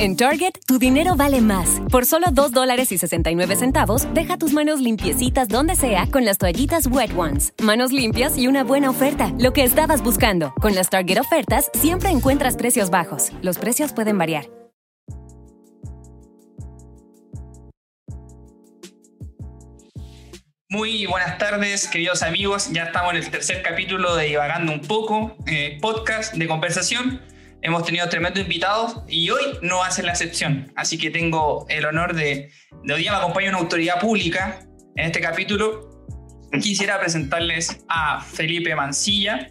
En 0.00 0.14
Target, 0.14 0.52
tu 0.64 0.78
dinero 0.78 1.16
vale 1.16 1.40
más. 1.40 1.80
Por 1.90 2.06
solo 2.06 2.28
2 2.30 2.52
dólares 2.52 2.92
y 2.92 2.98
69 2.98 3.56
centavos, 3.56 4.06
deja 4.14 4.38
tus 4.38 4.52
manos 4.52 4.78
limpiecitas 4.78 5.48
donde 5.48 5.74
sea 5.74 6.06
con 6.08 6.24
las 6.24 6.38
toallitas 6.38 6.86
Wet 6.86 7.10
Ones. 7.16 7.52
Manos 7.60 7.90
limpias 7.90 8.38
y 8.38 8.46
una 8.46 8.62
buena 8.62 8.90
oferta. 8.90 9.32
Lo 9.40 9.52
que 9.52 9.64
estabas 9.64 10.00
buscando. 10.00 10.54
Con 10.60 10.76
las 10.76 10.88
Target 10.88 11.18
ofertas, 11.18 11.68
siempre 11.74 12.10
encuentras 12.10 12.54
precios 12.54 12.90
bajos. 12.90 13.32
Los 13.42 13.58
precios 13.58 13.92
pueden 13.92 14.16
variar. 14.18 14.44
Muy 20.68 21.06
buenas 21.06 21.38
tardes, 21.38 21.88
queridos 21.88 22.22
amigos. 22.22 22.70
Ya 22.70 22.84
estamos 22.84 23.14
en 23.14 23.16
el 23.16 23.30
tercer 23.32 23.62
capítulo 23.62 24.14
de 24.14 24.26
Divagando 24.26 24.70
un 24.70 24.80
poco, 24.80 25.36
eh, 25.48 25.76
podcast 25.80 26.34
de 26.34 26.46
conversación. 26.46 27.20
Hemos 27.60 27.84
tenido 27.84 28.08
tremendos 28.08 28.42
invitados 28.42 29.02
y 29.08 29.28
hoy 29.30 29.42
no 29.62 29.80
ser 29.90 30.04
la 30.04 30.12
excepción. 30.12 30.72
Así 30.76 30.96
que 30.96 31.10
tengo 31.10 31.66
el 31.68 31.84
honor 31.86 32.14
de, 32.14 32.50
de 32.84 32.94
hoy 32.94 33.00
día 33.00 33.10
me 33.10 33.18
acompaña 33.18 33.48
una 33.48 33.58
autoridad 33.58 33.98
pública 34.00 34.60
en 34.94 35.06
este 35.06 35.20
capítulo. 35.20 36.06
Quisiera 36.62 37.00
presentarles 37.00 37.80
a 37.88 38.20
Felipe 38.20 38.74
Mancilla. 38.76 39.50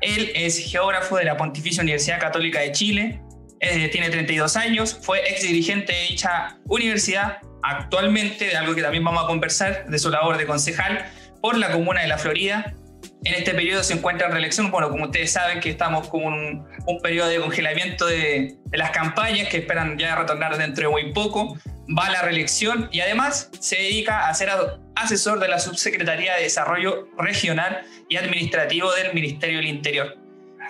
Él 0.00 0.32
es 0.34 0.58
geógrafo 0.70 1.16
de 1.16 1.24
la 1.24 1.36
Pontificia 1.36 1.82
Universidad 1.82 2.18
Católica 2.18 2.60
de 2.60 2.72
Chile. 2.72 3.20
Tiene 3.60 4.08
32 4.08 4.56
años, 4.56 4.98
fue 5.02 5.18
ex 5.28 5.42
dirigente 5.42 5.92
de 5.92 6.02
dicha 6.10 6.58
universidad, 6.66 7.38
actualmente 7.62 8.46
de 8.46 8.56
algo 8.56 8.74
que 8.74 8.82
también 8.82 9.02
vamos 9.02 9.24
a 9.24 9.26
conversar, 9.26 9.86
de 9.88 9.98
su 9.98 10.10
labor 10.10 10.38
de 10.38 10.46
concejal 10.46 11.04
por 11.42 11.58
la 11.58 11.72
comuna 11.72 12.02
de 12.02 12.06
La 12.06 12.18
Florida 12.18 12.77
en 13.24 13.34
este 13.34 13.52
periodo 13.52 13.82
se 13.82 13.94
encuentra 13.94 14.26
en 14.26 14.32
reelección. 14.32 14.70
Bueno, 14.70 14.90
como 14.90 15.06
ustedes 15.06 15.32
saben 15.32 15.60
que 15.60 15.70
estamos 15.70 16.08
con 16.08 16.24
un, 16.24 16.66
un 16.86 17.00
periodo 17.00 17.28
de 17.28 17.40
congelamiento 17.40 18.06
de, 18.06 18.56
de, 18.64 18.78
las 18.78 18.90
campañas 18.90 19.48
que 19.48 19.58
esperan 19.58 19.98
ya 19.98 20.14
retornar 20.16 20.56
dentro 20.56 20.88
de 20.88 20.90
muy 20.90 21.12
poco. 21.12 21.58
Va 21.96 22.06
a 22.06 22.10
la 22.10 22.22
reelección 22.22 22.88
y 22.92 23.00
además 23.00 23.50
se 23.60 23.76
dedica 23.76 24.28
a 24.28 24.34
ser 24.34 24.50
asesor 24.94 25.40
de 25.40 25.48
la 25.48 25.58
Subsecretaría 25.58 26.34
de 26.34 26.42
Desarrollo 26.42 27.08
Regional 27.16 27.82
y 28.08 28.16
Administrativo 28.16 28.92
del 28.92 29.14
Ministerio 29.14 29.58
del 29.58 29.68
Interior. 29.68 30.16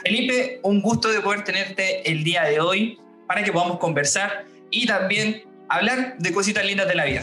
Felipe, 0.04 0.60
un 0.62 0.80
gusto 0.80 1.10
de 1.10 1.20
poder 1.20 1.42
tenerte 1.42 2.08
el 2.08 2.22
día 2.22 2.44
de 2.44 2.60
hoy 2.60 2.98
para 3.26 3.42
que 3.42 3.52
podamos 3.52 3.78
conversar 3.78 4.44
y 4.70 4.86
también 4.86 5.42
hablar 5.68 6.16
de 6.18 6.32
cositas 6.32 6.64
lindas 6.64 6.86
de 6.88 6.94
la 6.94 7.04
vida. 7.04 7.22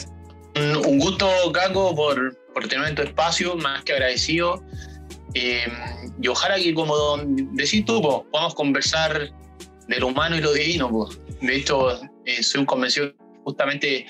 Un 0.55 0.99
gusto, 0.99 1.29
Caco, 1.53 1.95
por, 1.95 2.37
por 2.53 2.67
tener 2.67 2.95
tu 2.95 3.01
espacio, 3.01 3.55
más 3.55 3.83
que 3.83 3.93
agradecido. 3.93 4.63
Eh, 5.35 5.67
y 6.21 6.27
ojalá 6.27 6.55
que, 6.55 6.73
como 6.73 7.17
decís 7.53 7.85
tú, 7.85 8.01
pues, 8.01 8.15
podamos 8.31 8.55
conversar 8.55 9.31
de 9.87 9.99
lo 9.99 10.07
humano 10.07 10.37
y 10.37 10.41
lo 10.41 10.53
divino. 10.53 10.89
Pues. 10.89 11.19
De 11.41 11.57
hecho, 11.57 12.01
eh, 12.25 12.41
soy 12.41 12.61
un 12.61 12.65
convencido 12.65 13.13
justamente 13.43 14.07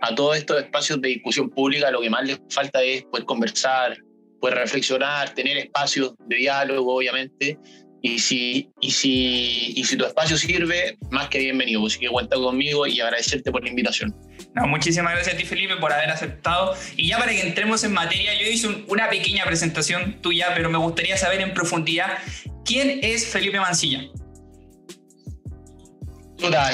a 0.00 0.14
todos 0.14 0.36
estos 0.36 0.62
espacios 0.62 1.00
de 1.00 1.08
discusión 1.08 1.48
pública 1.50 1.90
lo 1.90 2.00
que 2.00 2.10
más 2.10 2.24
les 2.24 2.40
falta 2.50 2.82
es 2.82 3.04
poder 3.04 3.24
conversar, 3.24 3.96
poder 4.40 4.56
reflexionar, 4.58 5.34
tener 5.34 5.56
espacios 5.58 6.14
de 6.26 6.36
diálogo, 6.36 6.96
obviamente. 6.96 7.58
Y 8.06 8.18
si, 8.18 8.68
y, 8.82 8.90
si, 8.90 9.72
y 9.76 9.82
si 9.82 9.96
tu 9.96 10.04
espacio 10.04 10.36
sirve, 10.36 10.98
más 11.10 11.30
que 11.30 11.38
bienvenido. 11.38 11.86
Así 11.86 11.98
que 11.98 12.08
cuenta 12.08 12.36
conmigo 12.36 12.86
y 12.86 13.00
agradecerte 13.00 13.50
por 13.50 13.62
la 13.62 13.70
invitación. 13.70 14.14
No, 14.54 14.66
muchísimas 14.66 15.14
gracias 15.14 15.34
a 15.34 15.38
ti, 15.38 15.46
Felipe, 15.46 15.76
por 15.76 15.90
haber 15.90 16.10
aceptado. 16.10 16.76
Y 16.98 17.08
ya 17.08 17.16
para 17.16 17.32
que 17.32 17.40
entremos 17.40 17.82
en 17.82 17.94
materia, 17.94 18.38
yo 18.38 18.46
hice 18.46 18.68
un, 18.68 18.84
una 18.88 19.08
pequeña 19.08 19.46
presentación 19.46 20.20
tuya, 20.20 20.48
pero 20.54 20.68
me 20.68 20.76
gustaría 20.76 21.16
saber 21.16 21.40
en 21.40 21.54
profundidad 21.54 22.18
quién 22.66 23.00
es 23.02 23.26
Felipe 23.26 23.58
Mancilla. 23.58 24.04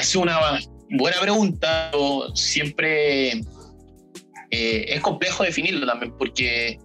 Es 0.01 0.17
una 0.17 0.59
buena 0.89 1.21
pregunta. 1.21 1.93
Siempre 2.35 3.35
eh, 4.51 4.85
es 4.89 5.01
complejo 5.01 5.45
definirlo 5.45 5.87
también, 5.87 6.13
porque 6.19 6.81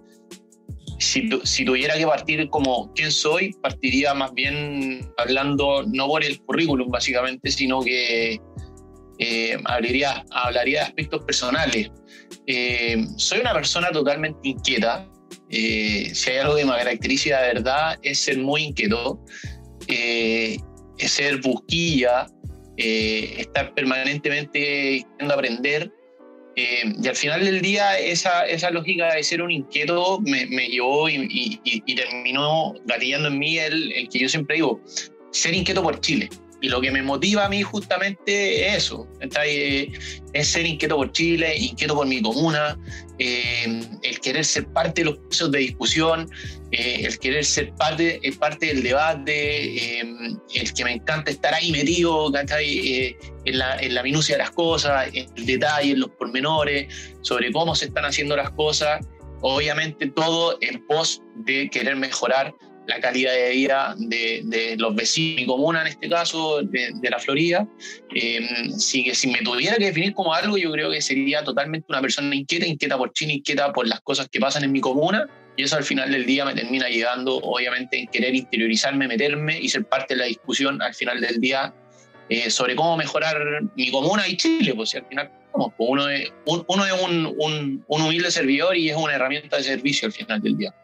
si, 0.98 1.28
si, 1.44 1.64
tuviera 1.64 1.96
que 1.96 2.06
partir 2.06 2.48
como 2.50 2.92
quién 2.94 3.10
soy, 3.10 3.52
partiría 3.62 4.14
más 4.14 4.32
bien 4.34 5.10
hablando 5.18 5.84
no 5.86 6.06
por 6.06 6.24
el 6.24 6.40
currículum, 6.40 6.90
básicamente, 6.90 7.50
sino 7.50 7.80
que 7.82 8.40
eh, 9.18 9.58
hablaría, 9.64 10.24
hablaría 10.30 10.80
de 10.80 10.86
aspectos 10.86 11.24
personales. 11.24 11.90
Eh, 12.46 13.04
soy 13.16 13.40
una 13.40 13.52
persona 13.52 13.90
totalmente 13.90 14.38
inquieta. 14.42 15.08
Eh, 15.50 16.10
si 16.12 16.30
hay 16.30 16.38
algo 16.38 16.56
que 16.56 16.64
me 16.64 16.72
caracteriza 16.72 17.40
de 17.40 17.54
verdad 17.54 17.98
es 18.02 18.18
ser 18.18 18.38
muy 18.38 18.64
inquieto, 18.64 19.20
es 19.88 20.60
ser 21.12 21.40
busquilla, 21.40 22.26
estar 22.76 23.72
permanentemente 23.74 24.58
queriendo 24.60 25.34
aprender. 25.34 25.92
Y 26.56 27.06
al 27.06 27.14
final 27.14 27.44
del 27.44 27.60
día 27.60 27.98
esa, 27.98 28.46
esa 28.46 28.70
lógica 28.70 29.14
de 29.14 29.22
ser 29.22 29.42
un 29.42 29.50
inquieto 29.50 30.18
me, 30.20 30.46
llevó 30.68 31.06
y, 31.08 31.28
y, 31.30 31.60
y, 31.64 31.94
terminó 31.94 32.74
gatillando 32.86 33.28
en 33.28 33.38
mí 33.38 33.58
el, 33.58 33.92
el 33.92 34.08
que 34.08 34.20
yo 34.20 34.28
siempre 34.28 34.56
digo, 34.56 34.80
ser 35.32 35.54
inquieto 35.54 35.82
por 35.82 36.00
Chile. 36.00 36.30
Y 36.60 36.68
lo 36.68 36.80
que 36.80 36.90
me 36.90 37.02
motiva 37.02 37.44
a 37.44 37.48
mí 37.48 37.62
justamente 37.62 38.66
es 38.66 38.84
eso, 38.84 39.06
eh, 39.20 39.92
es 40.32 40.48
ser 40.48 40.64
inquieto 40.64 40.96
por 40.96 41.12
Chile, 41.12 41.54
inquieto 41.56 41.94
por 41.94 42.06
mi 42.06 42.22
comuna, 42.22 42.78
eh, 43.18 43.82
el 44.02 44.20
querer 44.20 44.44
ser 44.44 44.66
parte 44.68 45.02
de 45.02 45.10
los 45.10 45.18
procesos 45.18 45.52
de 45.52 45.58
discusión, 45.58 46.30
eh, 46.72 47.02
el 47.04 47.18
querer 47.18 47.44
ser 47.44 47.74
parte, 47.74 48.20
parte 48.38 48.66
del 48.66 48.82
debate, 48.82 50.00
el 50.00 50.72
que 50.74 50.84
me 50.84 50.92
encanta 50.92 51.30
estar 51.30 51.52
ahí 51.52 51.72
metido 51.72 52.32
en, 52.34 53.58
la, 53.58 53.76
en 53.78 53.94
la 53.94 54.02
minucia 54.02 54.36
de 54.36 54.38
las 54.38 54.50
cosas, 54.50 55.08
en 55.12 55.26
el 55.36 55.46
detalle, 55.46 55.92
en 55.92 56.00
los 56.00 56.10
pormenores, 56.10 57.14
sobre 57.20 57.52
cómo 57.52 57.74
se 57.74 57.86
están 57.86 58.06
haciendo 58.06 58.34
las 58.34 58.50
cosas, 58.52 59.06
obviamente 59.42 60.06
todo 60.08 60.56
en 60.62 60.84
pos 60.86 61.22
de 61.34 61.68
querer 61.70 61.96
mejorar 61.96 62.54
la 62.86 63.00
calidad 63.00 63.32
de 63.32 63.50
vida 63.50 63.94
de, 63.98 64.42
de, 64.44 64.76
los 64.76 64.94
vecinos, 64.94 65.40
mi 65.40 65.46
comuna 65.46 65.80
en 65.82 65.88
este 65.88 66.08
caso, 66.08 66.62
de, 66.62 66.92
de 66.94 67.10
la 67.10 67.18
Florida. 67.18 67.66
Eh, 68.14 68.40
si, 68.76 69.14
si 69.14 69.28
me 69.28 69.40
tuviera 69.40 69.76
que 69.76 69.86
definir 69.86 70.14
como 70.14 70.34
algo, 70.34 70.56
yo 70.56 70.70
creo 70.70 70.90
que 70.90 71.00
sería 71.00 71.42
totalmente 71.44 71.86
una 71.88 72.00
persona 72.00 72.34
inquieta, 72.34 72.66
inquieta 72.66 72.96
por 72.96 73.12
China, 73.12 73.32
inquieta 73.32 73.72
por 73.72 73.86
las 73.86 74.00
cosas 74.00 74.28
que 74.28 74.40
pasan 74.40 74.64
en 74.64 74.72
mi 74.72 74.80
comuna. 74.80 75.28
Y 75.56 75.62
eso 75.62 75.76
al 75.76 75.84
final 75.84 76.10
del 76.10 76.26
día 76.26 76.44
me 76.44 76.54
termina 76.54 76.88
llegando, 76.88 77.36
obviamente, 77.36 77.98
en 77.98 78.06
querer 78.08 78.34
interiorizarme, 78.34 79.08
meterme 79.08 79.58
y 79.58 79.68
ser 79.68 79.84
parte 79.86 80.14
de 80.14 80.20
la 80.20 80.26
discusión 80.26 80.80
al 80.82 80.94
final 80.94 81.20
del 81.20 81.40
día 81.40 81.72
eh, 82.28 82.50
sobre 82.50 82.76
cómo 82.76 82.96
mejorar 82.96 83.38
mi 83.74 83.90
comuna 83.90 84.28
y 84.28 84.36
Chile. 84.36 84.74
Pues 84.74 84.90
si 84.90 84.98
al 84.98 85.06
final 85.06 85.30
pues 85.52 85.72
uno 85.78 86.08
es, 86.10 86.30
uno 86.44 86.84
es 86.84 87.02
un, 87.02 87.34
un, 87.38 87.84
un 87.86 88.02
humilde 88.02 88.30
servidor 88.30 88.76
y 88.76 88.90
es 88.90 88.96
una 88.96 89.14
herramienta 89.14 89.56
de 89.56 89.62
servicio 89.62 90.06
al 90.06 90.12
final 90.12 90.42
del 90.42 90.58
día. 90.58 90.74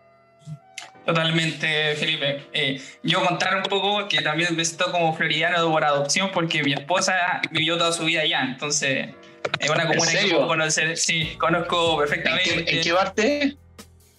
Totalmente, 1.05 1.97
Felipe. 1.97 2.47
Eh, 2.53 2.81
yo 3.03 3.25
contar 3.25 3.57
un 3.57 3.65
poco 3.65 4.07
que 4.09 4.21
también 4.21 4.55
me 4.55 4.65
siento 4.65 4.93
como 4.93 5.15
floridiano 5.15 5.69
por 5.71 5.85
adopción 5.85 6.31
porque 6.33 6.63
mi 6.63 6.73
esposa 6.73 7.41
vivió 7.51 7.77
toda 7.77 7.93
su 7.93 8.05
vida 8.05 8.23
allá, 8.23 8.43
entonces 8.43 9.09
es 9.59 9.71
una 9.71 9.87
comuna 9.87 10.11
que 10.13 10.29
puedo 10.29 10.47
conocer. 10.47 10.97
Sí, 10.97 11.35
conozco 11.39 11.99
perfectamente. 11.99 12.55
¿En 12.55 12.65
qué, 12.65 12.77
en 12.77 12.83
qué 12.83 12.95
parte? 12.95 13.57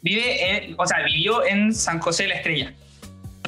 Vive, 0.01 0.66
en, 0.66 0.75
o 0.77 0.85
sea, 0.85 1.01
vivió 1.03 1.45
en 1.45 1.73
San 1.73 1.99
José 1.99 2.23
de 2.23 2.29
la 2.29 2.35
Estrella. 2.35 2.73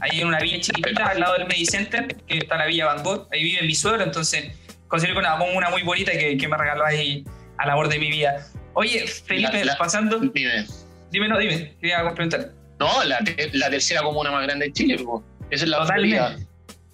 Ahí 0.02 0.22
en 0.22 0.28
una 0.28 0.40
villa 0.40 0.60
chiquitita 0.62 1.08
al 1.08 1.20
lado 1.20 1.34
del 1.38 1.48
Medicenter, 1.48 2.16
que 2.28 2.38
está 2.38 2.58
la 2.58 2.66
Villa 2.68 2.86
Van 2.86 3.04
Gogh. 3.04 3.28
Ahí 3.32 3.44
vive 3.44 3.62
mi 3.64 3.76
suegro, 3.76 4.04
entonces 4.04 4.52
considero 4.88 5.16
que 5.16 5.20
una 5.20 5.38
comuna 5.38 5.70
muy 5.70 5.84
bonita 5.84 6.12
que, 6.14 6.38
que 6.38 6.48
me 6.48 6.58
regaló 6.58 6.86
ahí 6.86 7.26
a 7.58 7.66
la 7.66 7.88
de 7.88 8.00
mi 8.00 8.10
vida. 8.10 8.48
Oye, 8.74 9.08
Felipe, 9.08 9.66
la, 9.66 9.74
la, 9.74 9.78
pasando. 9.78 10.20
Dime. 10.20 10.66
Dime, 11.12 11.28
no, 11.28 11.38
dime. 11.38 11.76
Quería 11.80 12.04
complementar. 12.04 12.52
No, 12.80 13.04
la, 13.04 13.20
la, 13.54 13.70
tercera 13.70 14.02
comuna 14.02 14.32
más 14.32 14.44
grande 14.44 14.66
de 14.66 14.74
Chile, 14.74 14.96
esa 15.50 15.64
es 15.64 15.70
la 15.70 15.80
Totalmente. 15.80 16.46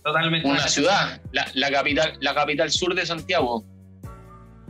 Totalmente. 0.04 0.48
Una 0.48 0.68
ciudad, 0.68 1.22
la, 1.32 1.48
la, 1.54 1.72
capital, 1.72 2.18
la 2.20 2.34
capital 2.34 2.72
sur 2.72 2.96
de 2.96 3.06
Santiago. 3.06 3.64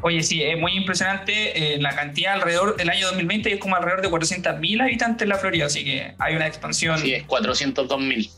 Oye, 0.03 0.23
sí, 0.23 0.43
es 0.43 0.57
muy 0.57 0.73
impresionante 0.73 1.75
eh, 1.75 1.79
la 1.79 1.95
cantidad 1.95 2.33
alrededor 2.33 2.75
del 2.75 2.89
año 2.89 3.07
2020 3.07 3.53
es 3.53 3.59
como 3.59 3.75
alrededor 3.75 4.01
de 4.01 4.09
400.000 4.09 4.81
habitantes 4.81 5.23
en 5.23 5.29
la 5.29 5.37
Florida, 5.37 5.65
así 5.67 5.83
que 5.83 6.15
hay 6.17 6.35
una 6.35 6.47
expansión. 6.47 6.97
Sí, 6.97 7.13
es 7.13 7.25
402.000. 7.27 8.31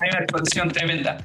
Hay 0.00 0.10
una 0.10 0.20
expansión 0.20 0.70
tremenda. 0.70 1.18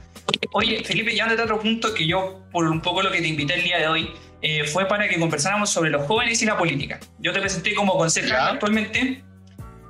Oye, 0.54 0.84
Felipe, 0.84 1.16
ya 1.16 1.28
a 1.30 1.34
otro 1.34 1.60
punto 1.60 1.94
que 1.94 2.08
yo, 2.08 2.42
por 2.52 2.66
un 2.66 2.82
poco 2.82 3.04
lo 3.04 3.12
que 3.12 3.22
te 3.22 3.28
invité 3.28 3.56
el 3.56 3.64
día 3.64 3.78
de 3.78 3.88
hoy, 3.88 4.10
eh, 4.42 4.64
fue 4.66 4.88
para 4.88 5.08
que 5.08 5.20
conversáramos 5.20 5.70
sobre 5.70 5.92
los 5.92 6.06
jóvenes 6.08 6.42
y 6.42 6.46
la 6.46 6.58
política. 6.58 7.00
Yo 7.20 7.32
te 7.32 7.40
presenté 7.40 7.76
como 7.76 7.98
concejal 7.98 8.54
actualmente 8.54 9.24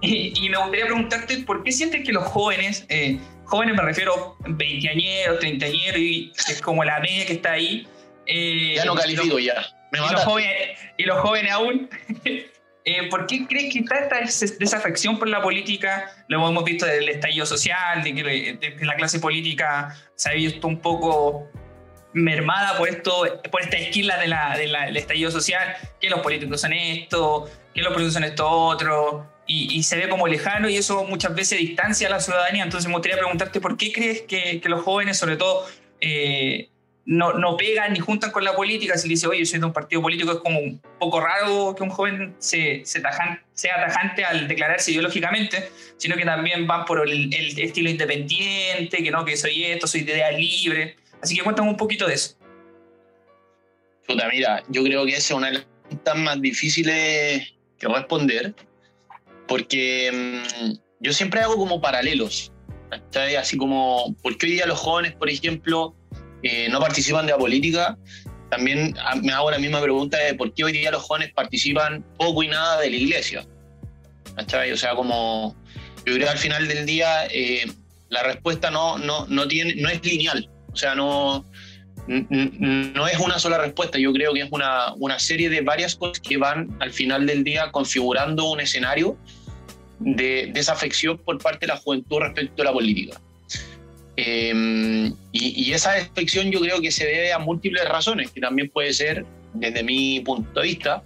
y, 0.01 0.33
y, 0.35 0.49
me 0.49 0.57
gustaría 0.57 0.85
preguntarte, 0.85 1.37
¿por 1.39 1.63
qué 1.63 1.71
sientes 1.71 2.05
que 2.05 2.11
los 2.11 2.23
jóvenes, 2.25 2.85
eh, 2.89 3.19
jóvenes 3.45 3.75
me 3.75 3.83
refiero 3.83 4.37
veinteañeros, 4.47 5.39
treintañeros, 5.39 5.99
y 5.99 6.31
es 6.35 6.61
como 6.61 6.83
la 6.83 6.99
media 6.99 7.25
que 7.25 7.33
está 7.33 7.53
ahí? 7.53 7.87
Eh, 8.25 8.75
ya 8.75 8.85
no 8.85 8.95
califico, 8.95 9.39
ya. 9.39 9.65
Me 9.91 9.99
y, 9.99 10.11
los 10.11 10.23
jóvenes, 10.23 10.79
y 10.97 11.03
los 11.03 11.19
jóvenes 11.19 11.51
aún. 11.51 11.89
eh, 12.25 13.09
¿Por 13.09 13.25
qué 13.27 13.45
crees 13.47 13.73
que 13.73 13.79
está 13.79 14.19
esta 14.19 14.55
desafección 14.59 15.17
por 15.17 15.27
la 15.27 15.41
política? 15.41 16.11
Lo 16.27 16.47
hemos 16.47 16.63
visto 16.63 16.85
del 16.85 17.09
estallido 17.09 17.45
social, 17.45 18.03
de 18.03 18.13
que 18.13 18.23
de, 18.23 18.75
de 18.77 18.85
la 18.85 18.95
clase 18.95 19.19
política 19.19 19.95
se 20.15 20.29
ha 20.29 20.33
visto 20.33 20.67
un 20.67 20.79
poco 20.79 21.49
mermada 22.13 22.77
por 22.77 22.89
esto, 22.89 23.23
por 23.51 23.61
esta 23.61 23.77
esquila 23.77 24.17
de 24.17 24.27
la, 24.27 24.57
del 24.57 24.97
estallido 24.97 25.31
social, 25.31 25.75
que 25.99 26.09
los 26.09 26.19
políticos 26.21 26.61
son 26.61 26.73
esto, 26.73 27.49
que 27.73 27.81
los 27.81 27.93
políticos 27.93 28.13
son 28.13 28.23
esto 28.23 28.49
otro, 28.49 29.27
y, 29.51 29.81
se 29.81 29.97
ve 29.97 30.07
como 30.07 30.27
lejano 30.27 30.69
y 30.69 30.77
eso 30.77 31.03
muchas 31.05 31.33
veces 31.33 31.57
distancia 31.57 32.07
a 32.07 32.11
la 32.11 32.19
ciudadanía. 32.19 32.63
Entonces 32.63 32.87
me 32.87 32.93
gustaría 32.93 33.17
preguntarte 33.17 33.59
por 33.59 33.77
qué 33.77 33.91
crees 33.91 34.21
que, 34.21 34.61
los 34.65 34.83
jóvenes, 34.83 35.17
sobre 35.17 35.37
todo, 35.37 35.65
eh, 36.01 36.69
no, 37.05 37.33
no, 37.33 37.57
pegan 37.57 37.93
ni 37.93 37.99
juntan 37.99 38.29
con 38.29 38.43
la 38.43 38.55
política. 38.55 38.95
Si 38.95 39.07
le 39.07 39.15
dice, 39.15 39.25
oye, 39.25 39.43
soy 39.47 39.59
de 39.59 39.65
un 39.65 39.73
partido 39.73 40.03
político, 40.03 40.33
es 40.33 40.37
como 40.37 40.59
un 40.59 40.79
poco 40.99 41.19
raro 41.19 41.73
que 41.75 41.81
un 41.81 41.89
joven 41.89 42.35
se 42.37 42.83
sea 42.85 43.01
tajante 43.01 44.23
al 44.23 44.47
declararse 44.47 44.91
ideológicamente, 44.91 45.71
sino 45.97 46.15
que 46.15 46.25
también 46.25 46.67
van 46.67 46.85
por 46.85 47.09
el, 47.09 47.33
el, 47.33 47.59
estilo 47.59 47.89
independiente, 47.89 49.03
que 49.03 49.09
no, 49.09 49.25
que 49.25 49.35
soy 49.35 49.65
esto, 49.65 49.87
soy 49.87 50.01
de 50.01 50.13
idea 50.13 50.31
libre. 50.31 50.95
Así 51.23 51.35
que 51.35 51.41
cuéntame 51.41 51.69
un 51.69 51.77
poquito 51.77 52.05
de 52.05 52.13
eso. 52.13 52.37
Puta, 54.05 54.29
mira, 54.31 54.63
yo 54.67 54.83
creo 54.83 55.05
que 55.05 55.13
esa 55.13 55.19
es 55.19 55.31
una 55.31 55.47
de 55.47 55.53
las 55.53 55.65
preguntas 55.65 56.17
más 56.17 56.39
difíciles 56.39 57.51
que 57.79 57.87
responder, 57.87 58.53
porque 59.49 60.11
mm, 60.13 60.73
yo 61.01 61.11
siempre 61.11 61.41
hago 61.41 61.57
como 61.57 61.81
paralelos. 61.81 62.53
Así 63.37 63.57
como, 63.57 64.15
¿por 64.23 64.37
qué 64.37 64.45
hoy 64.45 64.51
día 64.53 64.65
los 64.65 64.79
jóvenes, 64.79 65.13
por 65.13 65.29
ejemplo, 65.29 65.95
eh, 66.41 66.69
no 66.69 66.79
participan 66.79 67.25
de 67.25 67.33
la 67.33 67.37
política? 67.37 67.97
También 68.49 68.95
me 69.21 69.31
hago 69.33 69.51
la 69.51 69.59
misma 69.59 69.81
pregunta 69.81 70.17
de 70.17 70.33
por 70.33 70.53
qué 70.53 70.63
hoy 70.63 70.71
día 70.71 70.89
los 70.89 71.03
jóvenes 71.03 71.31
participan 71.33 72.03
poco 72.17 72.41
y 72.41 72.47
nada 72.47 72.79
de 72.79 72.89
la 72.89 72.95
iglesia. 72.95 73.45
O 74.37 74.77
sea, 74.77 74.95
como 74.95 75.55
yo 76.05 76.13
creo 76.15 76.19
que 76.19 76.29
al 76.29 76.37
final 76.37 76.67
del 76.67 76.85
día 76.85 77.27
eh, 77.27 77.69
la 78.09 78.23
respuesta 78.23 78.71
no, 78.71 78.97
no, 78.97 79.27
no, 79.27 79.47
tiene, 79.47 79.75
no 79.75 79.89
es 79.89 80.03
lineal. 80.03 80.49
O 80.71 80.75
sea, 80.75 80.95
no, 80.95 81.45
no 82.09 83.07
es 83.07 83.19
una 83.19 83.37
sola 83.37 83.59
respuesta, 83.59 83.99
yo 83.99 84.11
creo 84.11 84.33
que 84.33 84.41
es 84.41 84.51
una, 84.51 84.93
una, 84.95 85.19
serie 85.19 85.49
de 85.49 85.61
varias 85.61 85.95
cosas 85.95 86.19
que 86.19 86.37
van 86.37 86.75
al 86.79 86.91
final 86.91 87.27
del 87.27 87.43
día 87.43 87.71
configurando 87.71 88.49
un 88.49 88.59
escenario 88.59 89.15
de 89.99 90.49
desafección 90.51 91.19
por 91.19 91.37
parte 91.37 91.67
de 91.67 91.73
la 91.73 91.77
juventud 91.77 92.19
respecto 92.19 92.63
a 92.63 92.65
la 92.65 92.73
política. 92.73 93.19
Em, 94.15 95.13
y, 95.31 95.71
esa 95.71 95.93
desafección 95.93 96.51
yo 96.51 96.59
creo 96.61 96.81
que 96.81 96.91
se 96.91 97.05
debe 97.05 97.31
a 97.31 97.39
múltiples 97.39 97.87
razones, 97.87 98.31
que 98.31 98.41
también 98.41 98.69
puede 98.69 98.91
ser, 98.91 99.25
desde 99.53 99.83
mi 99.83 100.19
punto 100.21 100.59
de 100.59 100.67
vista, 100.67 101.03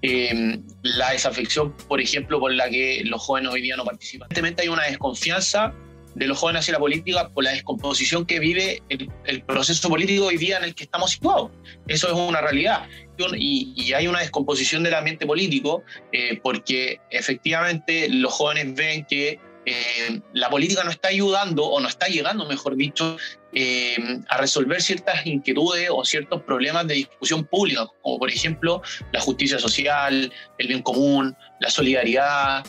em, 0.00 0.62
la 0.82 1.10
desafección, 1.10 1.72
por 1.88 2.00
ejemplo, 2.00 2.40
por 2.40 2.52
la 2.52 2.70
que 2.70 3.02
los 3.04 3.20
jóvenes 3.22 3.52
hoy 3.52 3.60
día 3.60 3.76
no 3.76 3.84
participan. 3.84 4.26
Evidentemente 4.30 4.62
hay 4.62 4.68
una 4.68 4.84
desconfianza 4.84 5.74
de 6.18 6.26
los 6.26 6.38
jóvenes 6.38 6.60
hacia 6.60 6.72
la 6.72 6.80
política 6.80 7.28
por 7.28 7.44
la 7.44 7.52
descomposición 7.52 8.26
que 8.26 8.40
vive 8.40 8.82
el, 8.88 9.42
proceso 9.42 9.88
político 9.88 10.26
hoy 10.26 10.36
día 10.36 10.58
en 10.58 10.64
el 10.64 10.74
que 10.74 10.84
estamos 10.84 11.12
situados. 11.12 11.52
Eso 11.86 12.08
es 12.08 12.12
una 12.14 12.40
realidad. 12.40 12.86
Y, 13.36 13.92
hay 13.92 14.06
una 14.06 14.20
descomposición 14.20 14.82
del 14.82 14.94
ambiente 14.94 15.26
político 15.26 15.82
eh, 16.12 16.38
porque 16.42 17.00
efectivamente 17.10 18.08
los 18.08 18.32
jóvenes 18.32 18.74
ven 18.74 19.04
que 19.06 19.40
eh, 19.64 20.20
la 20.32 20.50
política 20.50 20.82
no 20.84 20.90
está 20.90 21.08
ayudando 21.08 21.64
o 21.64 21.80
no 21.80 21.88
está 21.88 22.06
llegando, 22.06 22.46
mejor 22.46 22.76
dicho, 22.76 23.16
eh, 23.54 23.96
a 24.28 24.38
resolver 24.38 24.82
ciertas 24.82 25.26
inquietudes 25.26 25.88
o 25.90 26.04
ciertos 26.04 26.42
problemas 26.42 26.86
de 26.86 26.94
discusión 26.94 27.44
pública, 27.44 27.86
como 28.02 28.18
por 28.18 28.30
ejemplo 28.30 28.82
la 29.12 29.20
justicia 29.20 29.58
social, 29.58 30.32
el 30.58 30.66
bien 30.66 30.82
común, 30.82 31.36
la 31.60 31.70
solidaridad 31.70 32.64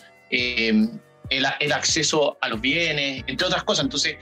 el, 1.30 1.72
acceso 1.72 2.38
a 2.42 2.50
los 2.50 2.62
bienes, 2.62 3.24
entre 3.28 3.48
otras 3.48 3.64
cosas. 3.64 3.86
Entonces, 3.86 4.18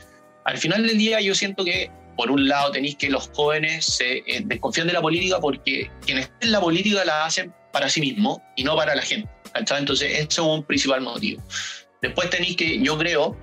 al 0.46 0.58
final 0.58 0.86
del 0.86 0.98
día 0.98 1.20
yo 1.22 1.36
siento 1.36 1.64
que, 1.64 1.92
por 2.16 2.32
un 2.32 2.48
lado, 2.48 2.72
tenéis 2.72 2.96
que 2.96 3.10
los 3.10 3.30
jóvenes 3.34 3.86
se 3.86 4.18
eh, 4.20 4.42
desconfían 4.46 4.88
de 4.88 4.94
la 4.94 5.02
política 5.02 5.40
porque 5.40 5.92
quienes 6.06 6.32
en 6.42 6.52
la 6.52 6.60
política 6.60 7.06
la 7.06 7.26
hacen 7.26 7.54
para 7.72 7.90
sí 7.90 8.02
mismos 8.02 8.40
y 8.56 8.64
no 8.64 8.76
para 8.76 8.96
la 8.96 9.02
gente. 9.02 9.30
Entonces, 9.56 10.12
ese 10.12 10.24
es 10.24 10.40
un 10.40 10.64
principal 10.64 11.02
motivo. 11.02 11.42
Después 12.02 12.30
tenéis 12.30 12.56
que, 12.56 12.80
yo 12.80 12.98
creo, 12.98 13.38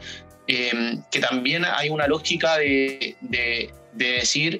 em, 0.47 1.03
que 1.11 1.21
también 1.21 1.65
hay 1.65 1.89
una 1.91 2.07
lógica 2.07 2.59
de, 2.59 3.17
de, 3.21 3.73
de, 3.95 4.07
decir, 4.13 4.59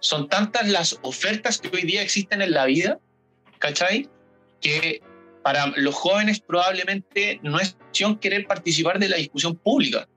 son 0.00 0.28
tantas 0.28 0.68
las 0.68 0.98
ofertas 1.02 1.58
que 1.58 1.68
hoy 1.74 1.82
día 1.82 2.02
existen 2.02 2.42
en 2.42 2.52
la 2.52 2.64
vida, 2.66 2.98
¿cachai? 3.58 4.08
Que 4.60 5.02
para 5.42 5.66
los 5.76 5.94
jóvenes 5.94 6.40
probablemente 6.40 7.40
no 7.42 7.58
es 7.58 7.76
opción 7.88 8.18
querer 8.18 8.46
participar 8.46 8.98
de 8.98 9.08
la 9.08 9.16
discusión 9.16 9.56
pública. 9.56 10.08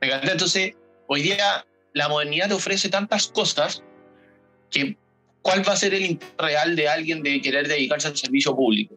Entonces, 0.00 0.72
hoy 1.06 1.22
día 1.22 1.66
la 1.92 2.08
modernidad 2.08 2.48
te 2.48 2.54
ofrece 2.54 2.88
tantas 2.88 3.28
cosas 3.28 3.82
que 4.70 4.96
¿cuál 5.42 5.66
va 5.68 5.72
a 5.72 5.76
ser 5.76 5.94
el 5.94 6.06
interés 6.06 6.34
real 6.38 6.76
de 6.76 6.88
alguien 6.88 7.22
de 7.22 7.40
querer 7.40 7.68
dedicarse 7.68 8.08
al 8.08 8.16
servicio 8.16 8.56
público? 8.56 8.96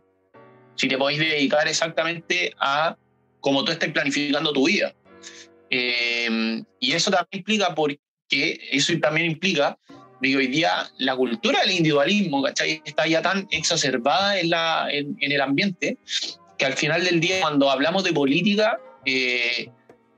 Si 0.76 0.88
te 0.88 0.98
podéis 0.98 1.20
dedicar 1.20 1.68
exactamente 1.68 2.54
a 2.60 2.98
como 3.40 3.64
tú 3.64 3.72
estés 3.72 3.92
planificando 3.92 4.52
tu 4.54 4.66
vida. 4.66 4.96
Eh, 5.70 6.64
y 6.80 6.94
eso 6.94 7.12
también 7.12 7.40
implica 7.40 7.76
porque 7.76 8.00
eso 8.72 8.94
también 9.00 9.28
implica 9.32 9.78
de 10.21 10.35
hoy 10.35 10.47
día 10.47 10.89
la 10.97 11.15
cultura 11.15 11.62
del 11.62 11.71
individualismo 11.71 12.44
¿cachai? 12.44 12.81
está 12.85 13.07
ya 13.07 13.21
tan 13.21 13.47
exacerbada 13.51 14.39
en, 14.39 14.50
la, 14.50 14.88
en, 14.89 15.15
el 15.19 15.41
ambiente 15.41 15.97
que 16.57 16.65
al 16.65 16.73
final 16.73 17.03
del 17.03 17.19
día 17.19 17.41
cuando 17.41 17.69
hablamos 17.69 18.03
de 18.03 18.13
política 18.13 18.79
eh, 19.06 19.69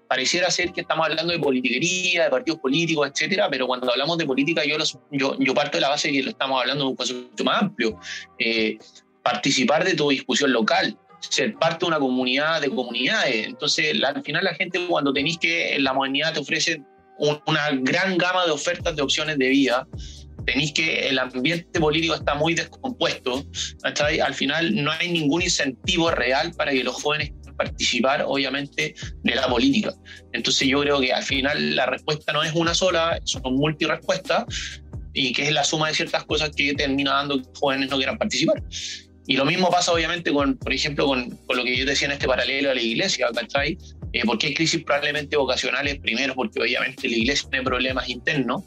pareciera 0.07 0.49
ser 0.49 0.71
que 0.71 0.81
estamos 0.81 1.07
hablando 1.07 1.33
de 1.33 1.39
politiquería, 1.39 2.25
de 2.25 2.29
partidos 2.29 2.59
políticos, 2.59 3.09
etcétera, 3.11 3.49
pero 3.49 3.67
cuando 3.67 3.91
hablamos 3.91 4.17
de 4.17 4.25
política 4.25 4.63
yo, 4.65 4.77
yo, 5.11 5.35
yo, 5.39 5.53
parto 5.53 5.77
de 5.77 5.81
la 5.81 5.89
base 5.89 6.07
de 6.07 6.13
que 6.15 6.23
lo 6.23 6.29
estamos 6.29 6.61
hablando 6.61 6.85
de 6.85 6.89
un 6.91 6.95
concepto 6.95 7.43
más 7.43 7.61
amplio. 7.61 7.99
Eh, 8.39 8.77
participar 9.23 9.83
de 9.83 9.93
tu 9.93 10.09
discusión 10.09 10.53
local, 10.53 10.97
ser 11.19 11.55
parte 11.55 11.79
de 11.79 11.87
una 11.87 11.99
comunidad 11.99 12.61
de 12.61 12.69
comunidades. 12.69 13.47
Entonces, 13.47 14.01
al 14.01 14.23
final 14.23 14.43
la 14.45 14.53
gente 14.53 14.87
cuando 14.87 15.11
tenéis 15.11 15.37
que 15.37 15.75
en 15.75 15.83
la 15.83 15.93
modernidad 15.93 16.33
te 16.33 16.39
ofrece 16.39 16.81
una 17.17 17.69
gran 17.71 18.17
gama 18.17 18.45
de 18.45 18.51
ofertas 18.51 18.95
de 18.95 19.01
opciones 19.01 19.37
de 19.37 19.49
vida. 19.49 19.87
Tenéis 20.45 20.71
que 20.71 21.09
el 21.09 21.19
ambiente 21.19 21.79
político 21.79 22.13
está 22.15 22.35
muy 22.35 22.53
descompuesto. 22.53 23.45
Al 23.83 24.33
final 24.33 24.83
no 24.83 24.91
hay 24.91 25.11
ningún 25.11 25.41
incentivo 25.41 26.09
real 26.11 26.53
para 26.55 26.71
que 26.71 26.83
los 26.83 26.95
jóvenes 26.95 27.31
participar, 27.57 28.23
obviamente, 28.25 28.95
de 29.23 29.35
la 29.35 29.47
política. 29.47 29.93
Entonces 30.31 30.67
yo 30.67 30.79
creo 30.81 31.01
que 31.01 31.11
al 31.11 31.23
final 31.23 31.75
la 31.75 31.87
respuesta 31.87 32.31
no 32.31 32.43
es 32.43 32.53
una 32.53 32.73
sola, 32.73 33.19
son 33.25 33.55
multirespuestas 33.55 34.45
y 35.13 35.33
que 35.33 35.47
es 35.47 35.51
la 35.51 35.63
suma 35.63 35.87
de 35.89 35.95
ciertas 35.95 36.23
cosas 36.25 36.51
que 36.55 36.73
termina 36.75 37.13
dando 37.13 37.41
que 37.41 37.49
jóvenes 37.59 37.89
no 37.89 37.97
quieran 37.97 38.17
participar. 38.17 38.63
Y 39.25 39.35
lo 39.35 39.43
mismo 39.43 39.69
pasa 39.69 39.91
obviamente 39.91 40.31
con, 40.31 40.57
por 40.57 40.71
ejemplo, 40.71 41.05
con, 41.05 41.29
con, 41.47 41.57
lo 41.57 41.63
que 41.65 41.75
yo 41.75 41.85
decía 41.85 42.05
en 42.05 42.13
este 42.13 42.27
paralelo 42.27 42.71
a 42.71 42.75
la 42.75 42.81
iglesia, 42.81 43.27
¿cachai? 43.33 43.77
Eh, 44.13 44.23
porque 44.25 44.47
hay 44.47 44.53
crisis 44.53 44.83
probablemente 44.83 45.35
vocacionales, 45.35 45.99
primero 45.99 46.33
porque 46.33 46.61
obviamente 46.61 47.09
la 47.09 47.17
iglesia 47.17 47.49
tiene 47.49 47.65
problemas 47.65 48.09
internos 48.09 48.63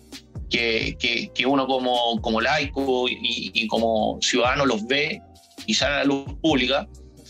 que, 0.51 0.97
que, 1.35 1.47
uno 1.47 1.67
como, 1.67 2.21
como 2.21 2.41
laico 2.41 3.07
y, 3.09 3.67
como 3.69 4.19
ciudadano 4.21 4.67
los 4.67 4.87
ve 4.87 5.21
y 5.67 5.75
salen 5.75 5.95
a 5.95 5.99
la 5.99 6.05
luz 6.05 6.25
pública, 6.43 6.89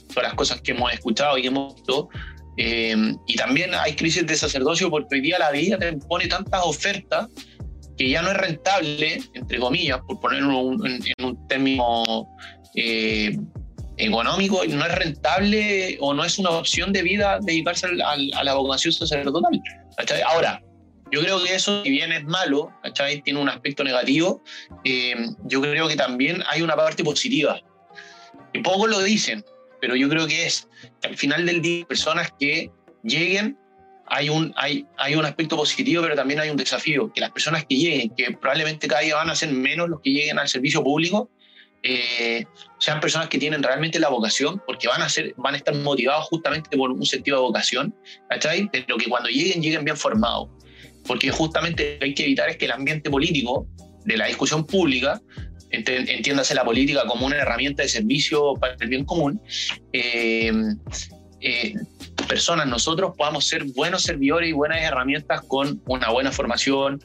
todas 0.08 0.24
las 0.24 0.34
cosas 0.34 0.60
que 0.62 0.72
hemos 0.72 0.92
escuchado 0.92 1.38
y 1.38 1.46
hemos 1.46 1.74
visto. 1.74 2.08
Eh, 2.56 2.96
y 3.26 3.36
también 3.36 3.74
hay 3.74 3.94
crisis 3.94 4.26
de 4.26 4.36
sacerdocio 4.36 4.90
porque 4.90 5.16
hoy 5.16 5.20
día 5.20 5.38
la 5.38 5.50
vida 5.50 5.78
te 5.78 5.92
pone 5.92 6.26
tantas 6.26 6.62
ofertas 6.64 7.28
que 7.96 8.08
ya 8.08 8.22
no 8.22 8.30
es 8.30 8.36
rentable, 8.36 9.20
entre 9.34 9.58
comillas, 9.58 10.00
por 10.06 10.18
ponerlo 10.20 10.72
en, 10.84 11.00
en 11.04 11.24
un 11.24 11.46
término 11.48 12.26
eh, 12.74 13.36
económico, 14.00 14.64
no 14.66 14.86
es 14.86 14.94
rentable 14.94 15.96
o 16.00 16.14
no 16.14 16.24
es 16.24 16.38
una 16.38 16.50
opción 16.50 16.92
de 16.92 17.02
vida 17.02 17.38
dedicarse 17.40 17.86
a 17.86 18.44
la 18.44 18.54
vocación 18.54 18.92
sacerdotal. 18.92 19.60
Ahora, 20.26 20.62
yo 21.12 21.20
creo 21.20 21.42
que 21.42 21.54
eso, 21.54 21.82
si 21.82 21.90
bien 21.90 22.12
es 22.12 22.24
malo, 22.24 22.72
tiene 23.24 23.40
un 23.40 23.48
aspecto 23.48 23.82
negativo, 23.82 24.42
eh, 24.84 25.14
yo 25.44 25.60
creo 25.60 25.88
que 25.88 25.96
también 25.96 26.42
hay 26.48 26.62
una 26.62 26.76
parte 26.76 27.02
positiva. 27.02 27.60
Y 28.52 28.60
pocos 28.60 28.88
lo 28.88 29.00
dicen, 29.00 29.44
pero 29.80 29.96
yo 29.96 30.08
creo 30.08 30.26
que 30.26 30.46
es 30.46 30.68
que 31.00 31.08
al 31.08 31.16
final 31.16 31.46
del 31.46 31.62
día, 31.62 31.84
personas 31.86 32.32
que 32.38 32.70
lleguen, 33.02 33.58
hay 34.06 34.28
un, 34.28 34.52
hay, 34.56 34.86
hay 34.98 35.14
un 35.14 35.24
aspecto 35.24 35.56
positivo, 35.56 36.02
pero 36.02 36.14
también 36.14 36.40
hay 36.40 36.50
un 36.50 36.56
desafío, 36.56 37.12
que 37.12 37.20
las 37.20 37.30
personas 37.30 37.64
que 37.64 37.76
lleguen, 37.76 38.10
que 38.14 38.32
probablemente 38.32 38.88
cada 38.88 39.02
día 39.02 39.16
van 39.16 39.30
a 39.30 39.36
ser 39.36 39.52
menos 39.52 39.88
los 39.88 40.00
que 40.00 40.10
lleguen 40.10 40.38
al 40.38 40.48
servicio 40.48 40.82
público, 40.82 41.30
eh, 41.82 42.44
sean 42.78 43.00
personas 43.00 43.28
que 43.28 43.38
tienen 43.38 43.62
realmente 43.62 43.98
la 43.98 44.08
vocación, 44.08 44.62
porque 44.66 44.88
van 44.88 45.02
a, 45.02 45.08
ser, 45.08 45.34
van 45.36 45.54
a 45.54 45.56
estar 45.56 45.74
motivados 45.74 46.26
justamente 46.26 46.76
por 46.76 46.90
un 46.90 47.06
sentido 47.06 47.38
de 47.38 47.42
vocación, 47.42 47.94
¿cachai? 48.28 48.68
Pero 48.70 48.98
que 48.98 49.06
cuando 49.06 49.28
lleguen, 49.28 49.62
lleguen 49.62 49.84
bien 49.84 49.96
formados. 49.96 50.48
Porque 51.06 51.30
justamente 51.30 51.98
hay 52.02 52.14
que 52.14 52.24
evitar 52.24 52.50
es 52.50 52.58
que 52.58 52.66
el 52.66 52.72
ambiente 52.72 53.10
político 53.10 53.66
de 54.04 54.16
la 54.16 54.26
discusión 54.26 54.66
pública, 54.66 55.20
entiéndase 55.70 56.54
la 56.54 56.64
política 56.64 57.04
como 57.06 57.26
una 57.26 57.36
herramienta 57.36 57.82
de 57.82 57.88
servicio 57.88 58.54
para 58.54 58.76
el 58.78 58.88
bien 58.88 59.04
común, 59.04 59.40
eh, 59.92 60.52
eh, 61.40 61.74
personas, 62.28 62.66
nosotros 62.66 63.14
podamos 63.16 63.46
ser 63.46 63.64
buenos 63.64 64.02
servidores 64.02 64.50
y 64.50 64.52
buenas 64.52 64.82
herramientas 64.82 65.40
con 65.48 65.82
una 65.86 66.10
buena 66.10 66.30
formación, 66.30 67.02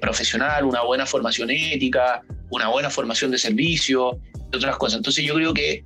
profesional, 0.00 0.64
una 0.64 0.82
buena 0.82 1.04
formación 1.04 1.50
ética, 1.50 2.22
una 2.54 2.68
buena 2.68 2.90
formación 2.90 3.30
de 3.30 3.38
servicio, 3.38 4.18
y 4.52 4.56
otras 4.56 4.76
cosas. 4.76 4.98
Entonces 4.98 5.24
yo 5.24 5.34
creo 5.34 5.52
que 5.52 5.84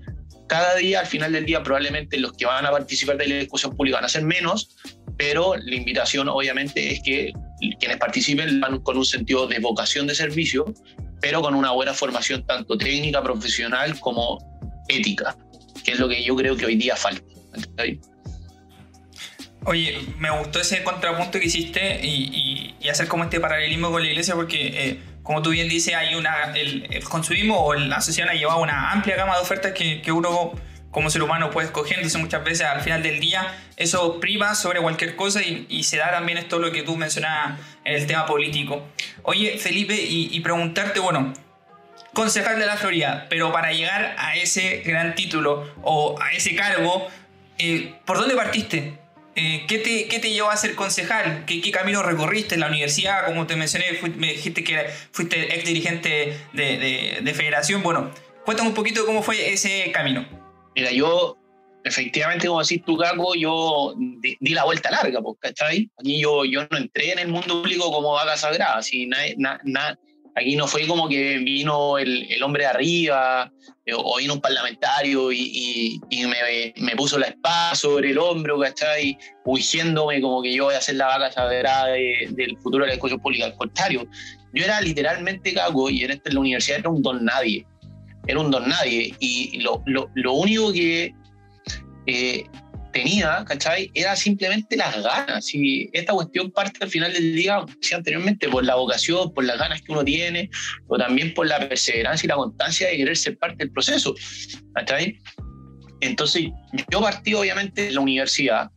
cada 0.49 0.77
día, 0.77 1.01
al 1.01 1.07
final 1.07 1.33
del 1.33 1.45
día, 1.45 1.63
probablemente 1.63 2.19
los 2.19 2.33
que 2.33 2.47
van 2.47 2.65
a 2.65 2.71
participar 2.71 3.17
de 3.17 3.29
la 3.29 3.35
discusión 3.37 3.77
pública 3.77 3.99
van 3.99 4.05
a 4.05 4.09
ser 4.09 4.23
menos, 4.23 4.77
pero 5.17 5.55
la 5.57 5.75
invitación 5.75 6.29
obviamente 6.29 6.93
es 6.93 7.01
que 7.03 7.33
quienes 7.79 7.99
participen 7.99 8.61
van 8.61 8.81
con 8.81 8.97
un 8.97 9.05
sentido 9.05 9.47
de 9.47 9.59
vocación 9.59 10.07
de 10.07 10.15
servicio, 10.15 10.73
pero 11.21 11.43
con 11.43 11.55
una 11.55 11.73
buena 11.73 11.93
formación 11.93 12.47
tanto 12.47 12.79
técnica, 12.79 13.23
profesional 13.23 13.99
como 14.01 14.39
ética, 14.89 15.37
que 15.85 15.93
es 15.93 15.99
lo 15.99 16.09
que 16.09 16.23
yo 16.23 16.35
creo 16.37 16.57
que 16.57 16.67
hoy 16.67 16.77
día 16.77 16.97
falta. 16.97 17.25
Oye, 19.65 19.99
me 20.19 20.31
gustó 20.39 20.61
ese 20.61 20.83
contrapunto 20.83 21.39
que 21.39 21.47
hiciste 21.47 22.01
y, 22.03 22.75
hacer 22.89 23.07
como 23.07 23.25
este 23.25 23.39
paralelismo 23.39 23.91
con 23.91 24.03
la 24.03 24.09
iglesia 24.09 24.35
porque, 24.35 24.69
eh, 24.73 24.99
como 25.29 25.43
tú 25.43 25.51
bien 25.51 25.69
dices, 25.69 25.95
hay 25.95 26.15
una, 26.15 26.55
el, 26.57 27.05
consumismo 27.05 27.63
o 27.63 27.75
la 27.75 28.01
sociedad 28.01 28.31
ha 28.31 28.35
llevado 28.35 28.63
una 28.63 28.93
amplia 28.93 29.15
gama 29.15 29.35
de 29.35 29.43
ofertas 29.43 29.73
que, 29.73 30.01
que 30.01 30.11
uno 30.11 30.53
como 30.91 31.11
ser 31.11 31.23
humano 31.23 31.51
puede 31.51 31.67
escoger, 31.67 31.99
entonces 31.99 32.19
muchas 32.19 32.43
veces 32.43 32.67
al 32.67 32.81
final 32.81 33.03
del 33.03 33.21
día 33.21 33.55
eso 33.77 34.21
priva 34.21 34.55
sobre 34.55 34.81
cualquier 34.81 35.17
cosa 35.17 35.43
y, 35.43 35.83
se 35.83 35.99
da 35.99 36.13
también 36.13 36.39
esto 36.39 36.59
lo 36.59 36.73
que 36.73 36.83
tú 36.83 36.97
mencionabas 36.97 37.61
en 37.85 37.97
el 37.97 38.07
tema 38.07 38.25
político. 38.25 38.83
Oye, 39.23 39.59
Felipe, 39.59 39.95
y, 39.95 40.41
preguntarte, 40.41 40.99
bueno, 40.99 41.35
concejal 42.15 42.59
de 42.59 42.65
la 42.65 42.79
Florida, 42.79 43.27
pero 43.29 43.53
para 43.53 43.71
llegar 43.71 44.17
a 44.17 44.35
ese 44.35 44.79
gran 44.79 45.15
título 45.15 45.71
o 45.83 46.19
a 46.23 46.33
ese 46.33 46.57
cargo, 46.57 47.07
eh, 47.59 47.97
¿por 48.07 48.17
dónde 48.17 48.35
partiste? 48.35 48.99
Eh, 49.41 49.67
¿qué, 49.69 49.79
te, 49.79 50.09
¿qué, 50.09 50.19
te, 50.19 50.33
llevó 50.33 50.51
a 50.51 50.57
ser 50.57 50.75
concejal? 50.75 51.45
¿Qué, 51.47 51.61
¿Qué, 51.61 51.71
camino 51.71 52.03
recorriste 52.03 52.57
en 52.57 52.61
la 52.63 52.67
universidad? 52.67 53.25
Como 53.25 53.47
te 53.47 53.55
mencioné, 53.55 53.85
me 54.17 54.33
dijiste 54.33 54.65
que 54.65 54.87
fuiste 55.13 55.55
ex 55.55 55.65
dirigente 55.65 56.37
de, 56.53 56.79
de, 56.79 57.19
de 57.23 57.35
federación. 57.35 57.85
Bueno, 57.85 58.11
cuéntame 58.45 58.71
un 58.71 58.75
poquito 58.75 59.07
cómo 59.07 59.23
fue 59.23 59.53
ese 59.53 59.93
camino. 59.93 60.27
Mira, 60.75 60.91
yo, 60.91 61.39
efectivamente, 61.85 62.49
como 62.49 62.63
decís 62.63 62.83
tú, 62.85 62.97
Caco, 62.97 63.37
yo 63.37 63.95
di, 63.97 64.37
la 64.41 64.65
vuelta 64.65 64.91
larga, 64.91 65.23
pues, 65.23 65.37
¿cachai? 65.39 65.89
Aquí 66.01 66.21
yo, 66.21 66.45
yo 66.45 66.67
no 66.69 66.77
entré 66.77 67.13
en 67.13 67.21
el 67.21 67.29
mundo 67.29 67.63
público 67.63 67.93
como 67.93 68.15
vaca 68.15 68.37
sagrada, 68.37 68.79
así, 68.79 69.09
aquí 70.41 70.57
no 70.57 70.67
fue 70.67 70.87
como 70.87 71.09
que 71.09 71.39
vino 71.39 71.99
el, 71.99 72.31
el 72.31 72.43
hombre 72.43 72.65
de 72.65 72.69
arriba 72.69 73.53
eh, 73.87 73.93
o 73.95 74.17
vino 74.19 74.35
un 74.35 74.41
parlamentario 74.41 75.33
y, 75.33 76.01
y, 76.11 76.27
me, 76.27 76.75
me, 76.77 76.97
puso 76.97 77.19
la 77.19 77.27
espada 77.27 77.75
sobre 77.75 78.11
el 78.11 78.19
hombro, 78.19 78.59
¿cachai? 78.59 79.19
Huyéndome 79.45 80.21
como 80.21 80.43
que 80.43 80.55
yo 80.55 80.65
voy 80.65 80.75
a 80.75 80.81
ser 80.81 80.97
la 80.97 81.07
vaca 81.07 81.33
sagrada 81.33 81.87
del 81.93 82.57
futuro 82.63 82.85
de 82.85 82.89
la 82.89 82.95
discusión 82.95 83.21
pública. 83.21 83.47
Al 83.47 83.57
contrario, 83.57 84.07
yo 84.55 84.65
era 84.65 84.81
literalmente 84.81 85.55
cago 85.55 85.91
y 85.91 86.05
en 86.05 86.21
la 86.25 86.41
universidad 86.41 86.81
era 86.81 86.91
un 86.91 87.03
don 87.03 87.25
nadie 87.25 87.67
era 88.29 88.41
un 88.41 88.51
don 88.51 88.69
nadie. 88.69 89.15
Y 89.19 89.61
lo, 89.61 89.83
lo, 89.87 90.11
lo 90.15 90.35
único 90.35 90.73
que 90.73 91.13
eh, 92.07 92.45
tenía, 92.93 93.45
¿cachai? 93.47 93.91
Era 93.95 94.17
simplemente 94.17 94.77
las 94.77 95.03
ganas. 95.03 95.55
Y 95.55 95.89
esta 95.93 96.13
cuestión 96.13 96.51
parte 96.51 96.83
al 96.83 96.91
final 96.91 97.13
del 97.13 97.35
día, 97.35 97.61
como 97.61 97.75
decía 97.81 97.97
anteriormente, 97.99 98.49
por 98.49 98.65
la 98.65 98.75
vocación, 98.75 99.33
por 99.33 99.45
las 99.45 99.59
ganas 99.59 99.83
que 99.83 99.93
uno 99.93 100.05
tiene, 100.05 100.51
o 100.87 100.97
también 100.97 101.35
por 101.35 101.47
la 101.47 101.69
perseverancia 101.69 102.27
y 102.27 102.29
la 102.29 102.37
constancia 102.37 102.89
de 102.89 102.97
querer 102.97 103.17
ser 103.17 103.39
parte 103.39 103.57
del 103.59 103.73
proceso, 103.73 104.15
¿cachai? 104.75 105.19
Entonces, 106.01 106.47
yo 106.91 107.01
partí 107.01 107.35
obviamente 107.35 107.83
de 107.83 107.93
la 107.93 108.01
universidad 108.01 108.71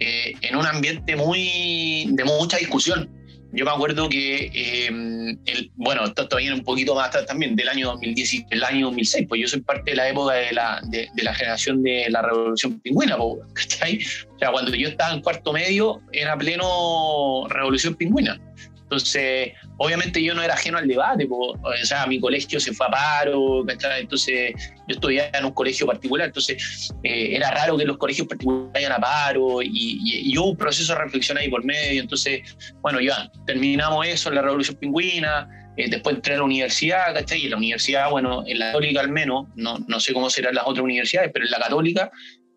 eh, 0.00 0.34
en 0.40 0.56
un 0.56 0.66
ambiente 0.66 1.14
muy 1.14 2.06
de 2.10 2.24
mucha 2.24 2.56
discusión 2.56 3.10
yo 3.52 3.64
me 3.64 3.70
acuerdo 3.70 4.08
que, 4.08 4.50
em, 4.54 5.38
bueno, 5.76 6.04
esto 6.04 6.26
todavía 6.28 6.54
un 6.54 6.64
poquito 6.64 6.94
más 6.94 7.08
atrás 7.08 7.26
también, 7.26 7.54
del 7.56 7.68
año 7.68 7.88
2010, 7.88 8.46
el 8.50 8.64
año 8.64 8.86
2006, 8.86 9.26
pues 9.28 9.40
yo 9.40 9.48
soy 9.48 9.60
parte 9.60 9.92
de 9.92 9.96
la 9.96 10.08
época 10.08 10.34
de 10.34 10.52
la, 10.52 10.80
de, 10.84 11.08
de 11.14 11.22
la 11.22 11.34
generación 11.34 11.82
de 11.82 12.06
la 12.10 12.22
revolución 12.22 12.80
pingüina, 12.80 13.16
¿cachai? 13.54 14.00
O 14.34 14.38
sea, 14.38 14.50
cuando 14.50 14.74
yo 14.74 14.88
estaba 14.88 15.14
en 15.14 15.20
cuarto 15.20 15.52
medio, 15.52 16.00
era 16.12 16.36
pleno 16.36 17.46
revolución 17.48 17.94
pingüina. 17.94 18.40
Entonces, 18.84 19.52
obviamente 19.78 20.22
yo 20.22 20.34
no 20.34 20.42
era 20.42 20.54
ajeno 20.54 20.78
al 20.78 20.86
debate, 20.86 21.26
o 21.28 21.56
sea, 21.82 22.06
mi 22.06 22.20
colegio 22.20 22.60
se 22.60 22.72
fue 22.72 22.86
a 22.86 22.90
paro, 22.90 23.64
entonces 23.98 24.54
yo 24.86 24.94
estudiaba 24.94 25.36
en 25.36 25.46
un 25.46 25.52
colegio 25.52 25.86
particular, 25.86 26.26
entonces 26.28 26.92
eh, 27.02 27.34
era 27.34 27.50
raro 27.50 27.76
que 27.76 27.84
los 27.84 27.96
colegios 27.96 28.28
particulares 28.28 28.72
vayan 28.74 28.92
a 28.92 28.98
paro 28.98 29.62
y, 29.62 30.36
hubo 30.36 30.50
un 30.50 30.56
proceso 30.56 30.92
de 30.92 30.98
reflexión 31.00 31.38
ahí 31.38 31.48
por 31.48 31.64
medio, 31.64 32.02
entonces, 32.02 32.42
bueno, 32.82 33.00
ya 33.00 33.30
terminamos 33.46 34.06
eso 34.06 34.28
en 34.28 34.34
la 34.36 34.42
Revolución 34.42 34.76
Pingüina, 34.76 35.48
eh, 35.76 35.88
después 35.88 36.16
entré 36.16 36.34
a 36.34 36.38
la 36.38 36.44
universidad, 36.44 37.14
¿cachai? 37.14 37.40
Y 37.40 37.44
en 37.44 37.50
la 37.52 37.56
universidad, 37.56 38.10
bueno, 38.10 38.44
en 38.46 38.58
la 38.58 38.66
católica 38.66 39.00
al 39.00 39.10
menos, 39.10 39.46
no, 39.56 39.78
no 39.88 39.98
sé 39.98 40.12
cómo 40.12 40.28
serán 40.30 40.54
las 40.54 40.64
otras 40.66 40.84
universidades, 40.84 41.30
pero 41.32 41.46
en 41.46 41.50
la 41.50 41.58
católica 41.58 42.10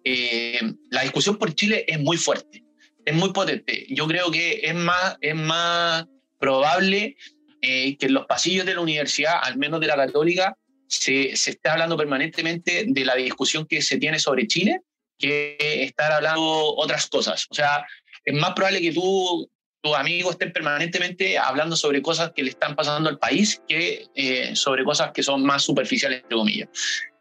eh, 0.04 0.60
la 0.92 1.02
discusión 1.02 1.38
por 1.38 1.54
Chile 1.54 1.84
es 1.88 2.00
muy 2.00 2.18
fuerte, 2.18 2.64
es 3.06 3.16
muy 3.16 3.34
potente. 3.34 3.86
Yo 3.90 4.08
creo 4.08 4.32
que 4.32 4.62
es 4.64 4.76
más, 4.76 5.18
es 5.22 5.36
más 5.36 6.06
probable 6.40 7.18
eh, 7.62 7.98
que 7.98 8.06
en 8.08 8.14
los 8.14 8.26
pasillos 8.26 8.66
de 8.66 8.76
la 8.76 8.82
universidad, 8.82 9.40
al 9.42 9.58
menos 9.58 9.80
de 9.80 9.88
la 9.88 9.96
católica, 9.96 10.58
se, 10.88 11.36
se 11.36 11.52
esté 11.52 11.70
hablando 11.70 11.98
permanentemente 11.98 12.86
de 12.88 13.06
la 13.06 13.16
discusión 13.16 13.66
que 13.66 13.82
se 13.82 13.98
tiene 13.98 14.20
sobre 14.20 14.48
Chile 14.48 14.82
que 15.18 15.58
estar 15.84 16.12
hablando 16.12 16.76
otras 16.76 17.08
cosas. 17.08 17.48
O 17.50 17.56
sea, 17.56 17.86
es 18.24 18.34
más 18.36 18.54
probable 18.54 18.82
que 18.82 18.92
tú, 18.92 19.50
tus 19.82 19.96
amigos 19.96 20.34
estén 20.34 20.54
permanentemente 20.54 21.38
hablando 21.38 21.76
sobre 21.76 22.02
cosas 22.02 22.32
que 22.36 22.44
le 22.44 22.52
están 22.52 22.76
pasando 22.76 23.10
al 23.10 23.18
país 23.18 23.62
que 23.68 24.06
eh, 24.16 24.56
sobre 24.56 24.84
cosas 24.84 25.12
que 25.12 25.24
son 25.24 25.44
más 25.44 25.64
superficiales, 25.64 26.22
entre 26.22 26.38
comillas. 26.38 26.70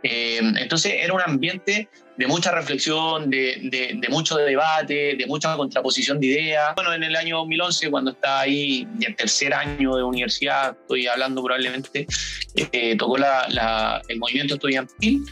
Eh, 0.09 0.41
entonces 0.59 0.95
era 1.01 1.13
un 1.13 1.21
ambiente 1.21 1.89
de 2.17 2.27
mucha 2.29 2.53
reflexión, 2.53 3.29
de, 3.29 3.59
de, 4.01 4.09
mucho 4.09 4.37
debate, 4.37 5.17
de 5.17 5.27
mucha 5.27 5.57
contraposición 5.57 6.21
de 6.21 6.29
ideas. 6.29 6.75
Bueno, 6.77 6.95
en 6.95 7.03
el 7.03 7.17
año 7.17 7.39
2011, 7.39 7.91
cuando 7.91 8.13
estaba 8.13 8.41
ahí, 8.41 8.87
en 9.01 9.17
tercer 9.17 9.53
año 9.53 9.97
de 9.97 10.05
universidad, 10.05 10.77
estoy 10.81 11.09
hablando 11.09 11.43
probablemente, 11.43 12.07
eh, 12.55 12.97
tocó 12.97 13.19
la, 13.19 14.01
el 14.07 14.19
movimiento 14.19 14.55
estudiantil 14.55 15.25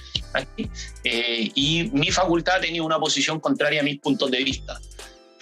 eh, 1.05 1.51
y 1.55 1.91
mi 1.93 2.11
facultad 2.11 2.61
tenía 2.61 2.83
una 2.83 2.99
posición 2.99 3.39
contraria 3.39 3.81
a 3.81 3.85
mis 3.85 4.01
puntos 4.01 4.29
de 4.33 4.43
vista. 4.43 4.81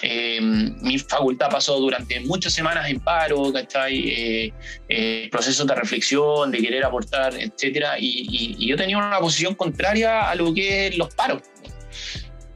Eh, 0.05 0.41
mi 0.41 0.99
facultad 0.99 1.49
pasó 1.49 1.79
durante 1.79 2.19
muchas 2.21 2.53
semanas 2.53 2.91
en 2.91 2.99
paro, 2.99 3.53
¿cachai? 3.53 4.09
Eh, 4.09 4.53
eh, 4.89 5.29
procesos 5.31 5.65
de 5.65 5.77
reflexión, 5.77 6.51
de 6.51 6.59
querer 6.59 6.85
aportar, 6.85 7.35
etcétera, 7.39 7.95
y, 7.99 8.67
yo 8.67 8.77
tenía 8.77 8.99
una 8.99 9.21
posición 9.21 9.55
contraria 9.55 10.29
a 10.29 10.35
lo 10.35 10.53
que 10.53 10.89
es 10.89 10.99
los 10.99 11.15
paros. 11.15 11.43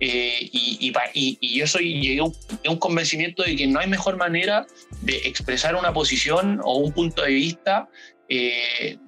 y, 0.01 0.93
y, 1.15 1.59
yo 1.59 1.67
soy, 1.69 2.01
llegué 2.01 2.21
a 2.21 2.25
un, 2.71 2.79
convencimiento 2.79 3.45
de 3.45 3.55
que 3.55 3.67
no 3.69 3.79
hay 3.79 3.87
mejor 3.89 4.17
manera 4.17 4.67
de 5.03 5.17
expresar 5.19 5.77
una 5.77 5.93
posición 5.93 6.61
o 6.65 6.79
un 6.79 6.93
punto 6.93 7.23
de 7.23 7.31
vista 7.31 7.89
en 8.29 8.99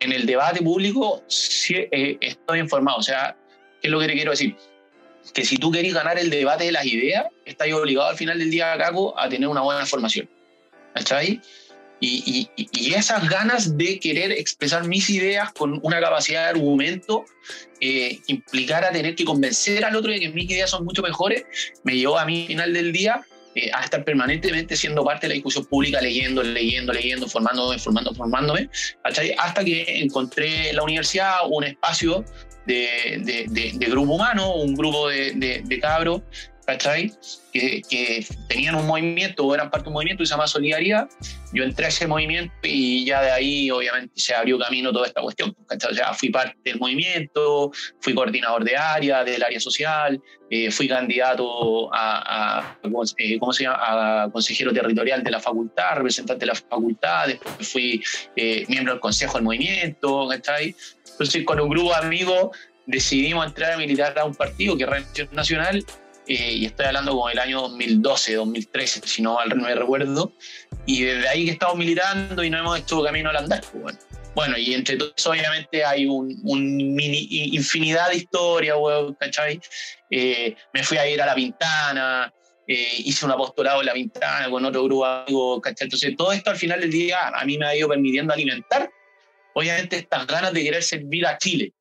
el 0.00 0.26
debate 0.26 0.62
público 0.62 1.22
si 1.28 1.76
estoy 1.92 2.58
informado. 2.58 2.98
O 2.98 3.02
sea, 3.02 3.36
¿qué 3.80 3.88
es 3.88 3.90
lo 3.92 4.00
que 4.00 4.08
te 4.08 4.14
quiero 4.14 4.32
decir? 4.32 4.56
Que 5.32 5.44
si 5.44 5.56
tú 5.56 5.70
querés 5.70 5.94
ganar 5.94 6.18
el 6.18 6.30
debate 6.30 6.64
de 6.64 6.72
las 6.72 6.84
ideas, 6.84 7.26
estás 7.44 7.72
obligado 7.72 8.08
al 8.08 8.16
final 8.16 8.38
del 8.38 8.50
día, 8.50 8.76
Caco, 8.78 9.18
a 9.18 9.28
tener 9.28 9.48
una 9.48 9.60
buena 9.60 9.86
formación. 9.86 10.28
¿Cachai? 10.94 11.40
Y, 12.02 12.48
y, 12.56 12.68
y, 12.72 12.94
esas 12.94 13.28
ganas 13.28 13.76
de 13.76 14.00
querer 14.00 14.32
expresar 14.32 14.88
mis 14.88 15.10
ideas 15.10 15.52
con 15.52 15.78
una 15.82 16.00
capacidad 16.00 16.44
de 16.44 16.48
argumento 16.48 17.26
eh, 17.78 18.18
implicara 18.26 18.90
tener 18.90 19.14
que 19.14 19.26
convencer 19.26 19.84
al 19.84 19.94
otro 19.94 20.10
de 20.10 20.18
que 20.18 20.30
mis 20.30 20.50
ideas 20.50 20.70
son 20.70 20.86
mucho 20.86 21.02
mejores, 21.02 21.44
me 21.84 21.94
llevó 21.94 22.18
a 22.18 22.24
mí 22.24 22.42
al 22.42 22.46
final 22.46 22.72
del 22.72 22.92
día 22.92 23.20
eh, 23.54 23.70
a 23.74 23.84
estar 23.84 24.02
permanentemente 24.02 24.76
siendo 24.76 25.04
parte 25.04 25.26
de 25.26 25.30
la 25.30 25.34
discusión 25.34 25.66
pública, 25.66 26.00
leyendo, 26.00 26.42
leyendo, 26.42 26.92
leyendo, 26.92 27.28
formándome, 27.28 27.78
formándome, 27.78 28.16
formándome, 28.16 28.70
hasta 29.02 29.64
que 29.64 30.00
encontré 30.00 30.70
en 30.70 30.76
la 30.76 30.82
universidad 30.82 31.40
un 31.50 31.64
espacio 31.64 32.24
de, 32.66 33.86
grupo 33.88 34.14
humano, 34.14 34.54
un 34.54 34.74
grupo 34.74 35.08
de, 35.08 35.78
cabros, 35.80 36.22
¿cachai? 36.66 37.12
Que, 37.52 37.82
que, 37.88 38.24
tenían 38.48 38.74
un 38.76 38.86
movimiento 38.86 39.44
o 39.44 39.54
eran 39.54 39.70
parte 39.70 39.84
de 39.84 39.88
un 39.88 39.94
movimiento 39.94 40.22
que 40.22 40.26
se 40.26 40.32
llama 40.32 40.46
Solidaridad. 40.46 41.08
Yo 41.52 41.64
entré 41.64 41.86
a 41.86 41.88
ese 41.88 42.06
movimiento 42.06 42.54
y 42.62 43.04
ya 43.04 43.22
de 43.22 43.30
ahí 43.30 43.70
obviamente 43.70 44.12
se 44.16 44.34
abrió 44.34 44.58
camino 44.58 44.92
toda 44.92 45.06
esta 45.06 45.20
cuestión. 45.20 45.56
¿cachai? 45.66 45.92
O 45.92 45.94
sea, 45.94 46.14
fui 46.14 46.30
parte 46.30 46.56
del 46.64 46.78
movimiento, 46.78 47.72
fui 48.00 48.14
coordinador 48.14 48.62
de 48.64 48.76
área, 48.76 49.24
del 49.24 49.42
área 49.42 49.58
social, 49.58 50.20
eh, 50.52 50.68
fui 50.72 50.88
candidato 50.88 51.94
a, 51.94 52.76
eh, 52.82 53.38
¿cómo 53.38 53.52
se 53.52 53.62
llama? 53.62 54.24
a 54.24 54.30
consejero 54.32 54.72
territorial 54.72 55.22
de 55.22 55.30
la 55.30 55.38
facultad, 55.38 55.94
representante 55.94 56.40
de 56.40 56.46
la 56.46 56.56
facultad, 56.56 57.28
después 57.28 57.68
fui 57.68 58.02
eh, 58.34 58.64
miembro 58.66 58.94
del 58.94 59.00
consejo 59.00 59.34
del 59.34 59.44
movimiento, 59.44 60.26
¿cachai? 60.28 60.74
Entonces, 61.20 61.44
con 61.44 61.60
un 61.60 61.68
grupo 61.68 61.90
de 61.90 61.96
amigos 61.96 62.56
decidimos 62.86 63.46
entrar 63.46 63.72
a 63.72 63.76
militar 63.76 64.18
a 64.18 64.24
un 64.24 64.34
partido 64.34 64.74
que 64.74 64.86
Reacción 64.86 65.28
Nacional, 65.32 65.84
eh, 66.26 66.52
y 66.54 66.64
estoy 66.64 66.86
hablando 66.86 67.14
con 67.14 67.30
el 67.30 67.38
año 67.38 67.60
2012, 67.60 68.36
2013, 68.36 69.02
si 69.04 69.20
no 69.20 69.34
mal 69.34 69.54
me 69.54 69.74
recuerdo, 69.74 70.32
y 70.86 71.02
desde 71.02 71.28
ahí 71.28 71.44
que 71.44 71.50
estamos 71.50 71.76
militando 71.76 72.42
y 72.42 72.48
no 72.48 72.56
hemos 72.56 72.78
hecho 72.78 73.02
camino 73.02 73.28
al 73.28 73.36
andar. 73.36 73.60
Pues, 73.70 73.82
bueno. 73.82 73.98
bueno, 74.34 74.56
y 74.56 74.72
entre 74.72 74.96
todos 74.96 75.26
obviamente 75.26 75.84
hay 75.84 76.06
un, 76.06 76.40
un 76.42 76.94
mini, 76.94 77.28
infinidad 77.52 78.08
de 78.08 78.16
historias, 78.16 78.78
¿cachai? 79.18 79.60
Eh, 80.08 80.56
me 80.72 80.82
fui 80.82 80.96
a 80.96 81.06
ir 81.06 81.20
a 81.20 81.26
La 81.26 81.34
Pintana, 81.34 82.32
eh, 82.66 82.94
hice 83.04 83.26
un 83.26 83.32
apostolado 83.32 83.80
en 83.80 83.86
La 83.88 83.92
Pintana 83.92 84.48
con 84.48 84.64
otro 84.64 84.84
grupo, 84.84 85.60
¿cachai? 85.60 85.84
Entonces 85.84 86.16
todo 86.16 86.32
esto 86.32 86.48
al 86.48 86.56
final 86.56 86.80
del 86.80 86.90
día 86.90 87.28
a 87.28 87.44
mí 87.44 87.58
me 87.58 87.66
ha 87.66 87.76
ido 87.76 87.90
permitiendo 87.90 88.32
alimentar, 88.32 88.90
obviamente, 89.54 89.96
estas 89.96 90.26
ganas 90.26 90.52
de 90.52 90.62
querer 90.62 90.82
servir 90.82 91.26
a 91.26 91.38
Chile. 91.38 91.72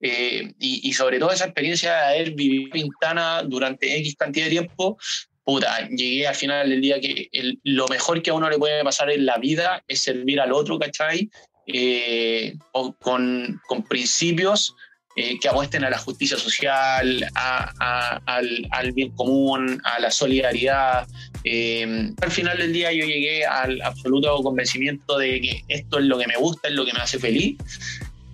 Eh, 0.00 0.52
y, 0.58 0.88
y, 0.88 0.92
sobre 0.92 1.18
todo 1.18 1.30
esa 1.30 1.46
experiencia 1.46 1.94
de 1.94 2.02
haber 2.02 2.30
vivido 2.32 2.70
Pintana 2.70 3.42
durante 3.42 3.96
X 3.96 4.16
cantidad 4.16 4.46
de 4.46 4.50
tiempo, 4.50 4.98
puta, 5.44 5.88
llegué 5.88 6.26
al 6.26 6.34
final 6.34 6.68
del 6.68 6.80
día 6.80 7.00
que 7.00 7.28
lo 7.62 7.86
mejor 7.88 8.22
que 8.22 8.30
a 8.30 8.34
uno 8.34 8.50
le 8.50 8.58
puede 8.58 8.82
pasar 8.82 9.10
en 9.10 9.26
la 9.26 9.38
vida 9.38 9.84
es 9.86 10.00
servir 10.00 10.40
al 10.40 10.52
otro, 10.52 10.78
¿cachai? 10.78 11.30
Eh, 11.66 12.56
con, 12.72 13.60
con, 13.66 13.84
principios 13.84 14.74
eh, 15.16 15.38
que 15.38 15.48
apuesten 15.48 15.84
a 15.84 15.90
la 15.90 15.98
justicia 15.98 16.36
social, 16.36 17.24
a, 17.36 18.20
al, 18.26 18.66
al, 18.70 18.92
bien 18.92 19.10
común, 19.10 19.80
a 19.84 20.00
la 20.00 20.10
solidaridad. 20.10 21.06
Eh, 21.44 22.10
al 22.20 22.30
final 22.30 22.58
del 22.58 22.72
día 22.72 22.92
yo 22.92 23.04
llegué 23.04 23.46
al 23.46 23.80
absoluto 23.82 24.42
convencimiento 24.42 25.16
de 25.18 25.40
que 25.40 25.62
esto 25.68 25.98
es 25.98 26.06
lo 26.06 26.18
que 26.18 26.26
me 26.26 26.36
gusta, 26.36 26.68
es 26.68 26.74
lo 26.74 26.84
que 26.84 26.92
me 26.92 26.98
hace 26.98 27.18
feliz. 27.18 27.56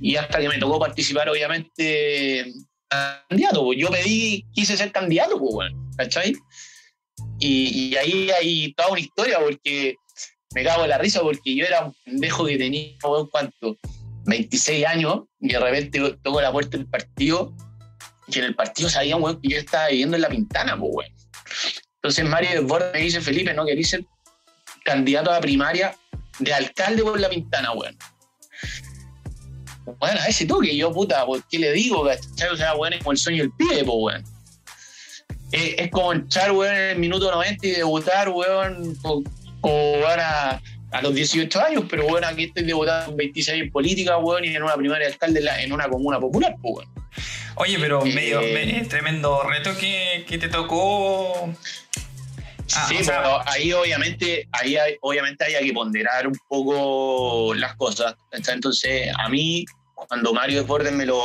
Y 0.01 0.17
hasta 0.17 0.41
que 0.41 0.49
me 0.49 0.59
tocó 0.59 0.79
participar, 0.79 1.29
obviamente, 1.29 2.51
candidato. 2.89 3.65
Pues. 3.65 3.79
Yo 3.79 3.91
pedí, 3.91 4.45
quise 4.53 4.77
ser 4.77 4.91
candidato, 4.91 5.39
pues, 5.39 5.71
¿cachai? 5.97 6.35
Y, 7.39 7.95
ahí 7.97 8.31
hay 8.31 8.73
toda 8.75 8.91
una 8.91 9.01
historia 9.01 9.39
porque 9.39 9.97
me 10.55 10.65
cago 10.65 10.85
en 10.85 10.91
la 10.91 10.99
risa 10.99 11.21
porque 11.21 11.55
yo 11.55 11.65
era 11.65 11.85
un 11.85 11.95
pendejo 12.05 12.47
que 12.47 12.59
tenía, 12.59 12.97
¿cuánto? 13.31 13.77
26 14.25 14.87
años 14.87 15.23
y 15.41 15.53
de 15.53 15.59
repente 15.59 16.17
toco 16.23 16.41
la 16.41 16.53
puerta 16.53 16.77
del 16.77 16.87
partido 16.87 17.55
y 18.29 18.39
en 18.39 18.45
el 18.45 18.55
partido 18.55 18.89
sabían, 18.89 19.21
que 19.41 19.49
yo 19.49 19.59
estaba 19.59 19.89
viviendo 19.89 20.17
en 20.17 20.23
La 20.23 20.29
Pintana, 20.29 20.79
pues, 20.79 20.93
weón. 20.95 21.13
Entonces 21.97 22.25
Mario 22.25 22.51
Desbordes 22.51 22.93
me 22.93 23.01
dice, 23.01 23.21
Felipe, 23.21 23.53
¿no 23.53 23.67
querés 23.67 23.91
ser 23.91 24.05
candidato 24.85 25.31
a 25.31 25.35
la 25.35 25.41
primaria 25.41 25.97
de 26.39 26.55
alcalde 26.55 27.03
por 27.03 27.19
La 27.19 27.29
Pintana, 27.29 27.73
weón? 27.73 27.97
Bueno, 29.99 30.21
a 30.21 30.27
ese 30.29 30.47
toque, 30.47 30.77
yo, 30.77 30.93
puta, 30.93 31.25
¿qué 31.51 31.59
le 31.59 31.73
digo? 31.73 32.03
O 32.03 32.57
sea, 32.57 32.75
weón, 32.75 32.93
es 32.93 33.01
como 33.01 33.13
el 33.13 33.19
sueño 33.19 33.43
del 33.43 33.53
pibe, 33.53 33.85
pues, 33.85 33.97
weón 33.97 34.41
es, 35.53 35.91
como 35.91 36.13
entrar, 36.13 36.53
weón, 36.53 36.75
en 36.75 36.91
el 36.91 36.99
minuto 36.99 37.31
90 37.31 37.67
y 37.67 37.71
debutar, 37.73 38.29
weón, 38.29 38.95
como, 38.97 39.25
a, 40.07 40.61
a, 40.91 41.03
los 41.03 41.15
18 41.15 41.61
años, 41.61 41.85
pero 41.89 42.07
bueno, 42.07 42.27
aquí 42.27 42.45
estoy 42.45 42.65
debutando 42.65 43.13
en 43.13 43.17
26 43.17 43.63
en 43.63 43.71
política, 43.71 44.19
weón, 44.19 44.45
y 44.45 44.49
en 44.49 44.63
una 44.63 44.75
primaria 44.75 45.07
de 45.07 45.13
alcalde 45.13 45.43
en 45.61 45.73
una 45.73 45.89
comuna 45.89 46.19
popular, 46.21 46.55
pues, 46.61 46.75
weón. 46.77 46.89
Oye, 47.57 47.79
pero 47.79 48.05
eh, 48.05 48.15
medio, 48.15 48.89
tremendo 48.89 49.43
reto 49.43 49.77
que, 49.79 50.25
que 50.27 50.39
te 50.39 50.49
tocó. 50.49 51.53
Ah, 52.75 52.87
sí, 52.89 52.99
pero 53.05 53.49
ahí 53.49 53.73
obviamente, 53.73 54.49
ahí 54.53 54.77
hay, 54.77 54.97
obviamente 55.01 55.45
hay 55.45 55.67
que 55.67 55.73
ponderar 55.73 56.27
un 56.27 56.37
poco 56.49 57.53
las 57.55 57.75
cosas. 57.75 58.15
Entonces, 58.33 59.11
a 59.19 59.29
mí, 59.29 59.65
cuando 59.95 60.33
Mario 60.33 60.61
Desbordes 60.61 60.93
me 60.93 61.05
lo. 61.05 61.23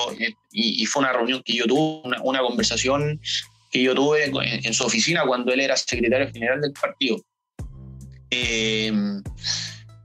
Y, 0.51 0.86
fue 0.88 1.03
una 1.03 1.13
reunión 1.13 1.41
que 1.43 1.53
yo 1.53 1.65
tuve, 1.65 2.01
una, 2.03 2.22
una 2.22 2.39
conversación 2.39 3.19
que 3.72 3.84
yo 3.84 3.93
tuve 3.93 4.25
en, 4.25 4.74
su 4.74 4.86
oficina 4.86 5.25
cuando 5.25 5.51
él 5.51 5.60
era 5.60 5.75
secretario 5.75 6.31
general 6.31 6.62
del 6.62 6.72
partido. 6.72 7.17
Eh, 8.32 8.91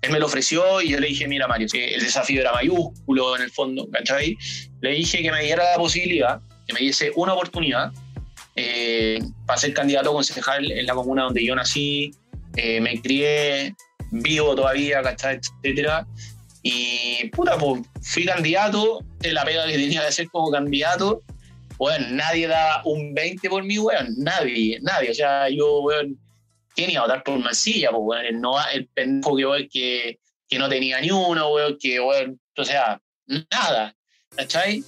él 0.02 0.12
me 0.12 0.18
lo 0.18 0.26
ofreció 0.26 0.80
y 0.80 0.90
yo 0.90 1.00
le 1.00 1.08
dije, 1.08 1.28
mira 1.28 1.46
Mario, 1.46 1.68
el 1.72 2.00
desafío 2.00 2.40
era 2.40 2.52
mayúsculo 2.52 3.36
en 3.36 3.42
el 3.42 3.50
fondo, 3.50 3.88
¿cachai? 3.90 4.36
Le 4.80 4.90
dije 4.92 5.22
que 5.22 5.30
me 5.30 5.42
diera 5.42 5.72
la 5.72 5.76
posibilidad, 5.76 6.40
que 6.66 6.72
me 6.72 6.80
diese 6.80 7.12
una 7.16 7.34
oportunidad 7.34 7.92
eh, 8.56 9.18
para 9.46 9.58
ser 9.58 9.74
candidato 9.74 10.10
a 10.10 10.14
concejal 10.14 10.70
en 10.70 10.86
la 10.86 10.94
comuna 10.94 11.24
donde 11.24 11.44
yo 11.44 11.54
nací, 11.54 12.12
eh, 12.56 12.80
me 12.80 13.00
crié, 13.00 13.74
vivo 14.10 14.54
todavía, 14.54 15.02
¿cachai? 15.02 15.38
Etcétera. 15.62 16.06
Y 16.62 17.28
puta, 17.28 17.58
pues 17.58 17.82
fui 18.02 18.24
candidato, 18.24 19.04
la 19.22 19.44
pega 19.44 19.66
que 19.66 19.74
tenía 19.74 20.02
de 20.02 20.12
ser 20.12 20.28
como 20.28 20.50
candidato, 20.50 21.22
bueno, 21.76 22.08
nadie 22.10 22.46
da 22.46 22.82
un 22.84 23.14
20 23.14 23.48
por 23.48 23.64
mí, 23.64 23.78
weón, 23.78 24.14
nadie, 24.18 24.78
nadie. 24.82 25.10
O 25.10 25.14
sea, 25.14 25.48
yo, 25.48 25.80
weón, 25.80 26.18
¿quién 26.80 26.90
iba 26.92 27.00
a 27.02 27.04
votar 27.04 27.22
por 27.22 27.38
Mancilla? 27.38 27.90
Pues, 27.90 28.02
weón, 28.02 28.24
el, 28.24 28.40
no, 28.40 28.54
el 28.72 28.86
pendejo 28.86 29.36
que, 29.36 29.68
que, 29.68 30.18
que 30.48 30.58
no 30.58 30.68
tenía 30.68 30.98
ni 31.00 31.10
uno, 31.10 31.48
weón, 31.50 31.76
que, 31.78 32.00
o 32.00 32.64
sea, 32.64 32.98
nada, 33.26 33.94
¿cachai? 34.34 34.82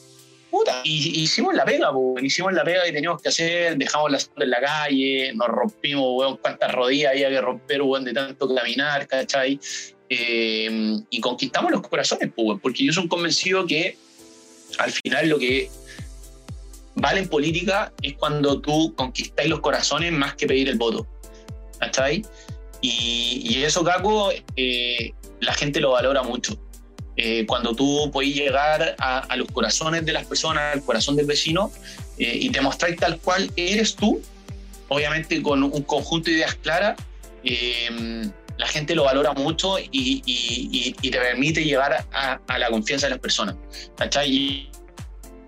Puta, 0.51 0.81
y, 0.85 1.21
hicimos 1.23 1.55
la 1.55 1.67
pega, 1.67 1.93
pues, 1.93 2.25
hicimos 2.25 2.55
la 2.55 2.65
pega 2.65 2.85
que 2.85 2.93
teníamos 2.93 3.21
que 3.21 3.29
hacer, 3.29 3.77
dejamos 3.77 4.11
la 4.11 4.19
en 4.43 4.51
la 4.51 4.61
calle, 4.61 5.33
nos 5.35 5.49
rompimos, 5.49 6.39
cuántas 6.41 6.73
rodillas 6.73 7.13
había 7.13 7.29
que 7.29 7.41
romper, 7.43 7.83
weón, 7.83 8.05
de 8.05 8.15
tanto 8.15 8.55
caminar, 8.55 9.07
¿cachai? 9.07 9.61
Eh, 10.09 10.97
y 11.11 11.21
conquistamos 11.21 11.73
los 11.73 11.83
corazones, 11.83 12.31
pues, 12.35 12.59
porque 12.63 12.85
yo 12.85 12.93
soy 12.93 13.07
convencido 13.07 13.67
que 13.67 13.99
al 14.79 14.93
final 14.93 15.29
lo 15.29 15.39
que 15.39 15.69
vale 16.95 17.21
en 17.21 17.29
política 17.29 17.93
es 18.01 18.15
cuando 18.15 18.61
tú 18.63 18.95
conquistáis 18.95 19.51
los 19.51 19.61
corazones 19.61 20.13
más 20.13 20.35
que 20.37 20.47
pedir 20.47 20.71
el 20.71 20.77
voto. 20.77 21.07
¿Cachai? 21.93 22.25
Y, 22.81 23.43
y 23.45 23.65
eso, 23.65 23.85
Caco, 23.85 24.31
eh, 24.57 25.13
la 25.41 25.53
gente 25.53 25.79
lo 25.79 25.91
valora 25.91 26.23
mucho. 26.23 26.59
Eh, 27.17 27.45
cuando 27.47 27.75
tú 27.75 28.11
puedes 28.11 28.35
llegar 28.35 28.97
a, 28.99 29.37
los 29.37 29.49
corazones 29.49 30.07
de 30.07 30.13
las 30.15 30.25
personas, 30.25 30.75
al 30.75 30.83
corazón 30.83 31.17
del 31.17 31.27
vecino, 31.27 31.71
eh, 32.19 32.39
y 32.41 32.49
demostrar 32.49 32.95
tal 32.97 33.19
cual 33.19 33.51
eres 33.57 33.95
tú, 33.95 34.23
obviamente 34.89 35.43
con 35.43 35.63
un 35.63 35.83
conjunto 35.83 36.31
de 36.31 36.37
ideas 36.37 36.55
claras, 36.55 36.97
la 38.57 38.67
gente 38.67 38.95
lo 38.95 39.05
valora 39.05 39.35
mucho 39.35 39.79
y, 39.79 39.89
y, 39.93 40.95
y 41.03 41.11
te 41.11 41.19
permite 41.19 41.65
llegar 41.65 42.07
a, 42.13 42.41
a, 42.47 42.59
la 42.59 42.71
confianza 42.71 43.07
de 43.07 43.11
las 43.11 43.19
personas. 43.19 43.57
¿Cachai? 43.99 44.31
Y 44.31 44.71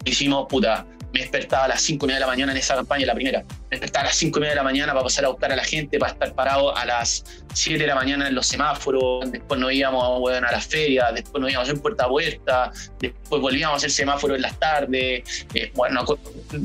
hicimos, 0.04 0.46
puta, 0.48 0.86
me 1.14 1.20
despertaba 1.20 1.66
a 1.66 1.68
las 1.68 1.80
5 1.82 2.04
y 2.04 2.08
media 2.08 2.16
de 2.16 2.20
la 2.22 2.26
mañana 2.26 2.50
en 2.50 2.58
esa 2.58 2.74
campaña, 2.74 3.06
la 3.06 3.14
primera. 3.14 3.44
Me 3.70 3.78
despertaba 3.78 4.02
a 4.02 4.06
las 4.08 4.16
5 4.16 4.36
y 4.36 4.40
media 4.40 4.50
de 4.50 4.56
la 4.56 4.64
mañana 4.64 4.92
para 4.92 5.04
pasar 5.04 5.24
a 5.24 5.28
buscar 5.28 5.52
a 5.52 5.56
la 5.56 5.62
gente, 5.62 5.96
para 5.96 6.12
estar 6.12 6.34
parado 6.34 6.76
a 6.76 6.84
las 6.84 7.24
7 7.54 7.78
de 7.78 7.86
la 7.86 7.94
mañana 7.94 8.26
en 8.26 8.34
los 8.34 8.48
semáforos. 8.48 9.30
Después 9.30 9.60
nos 9.60 9.72
íbamos 9.72 10.18
bueno, 10.18 10.48
a 10.48 10.50
las 10.50 10.66
ferias, 10.66 11.14
después 11.14 11.40
nos 11.40 11.52
íbamos 11.52 11.68
hacer 11.68 11.80
puerta 11.80 12.06
a 12.06 12.08
puerta, 12.08 12.72
después 12.98 13.40
volvíamos 13.40 13.74
a 13.74 13.76
hacer 13.76 13.92
semáforos 13.92 14.34
en 14.34 14.42
las 14.42 14.58
tardes. 14.58 15.46
Eh, 15.54 15.70
bueno, 15.74 16.04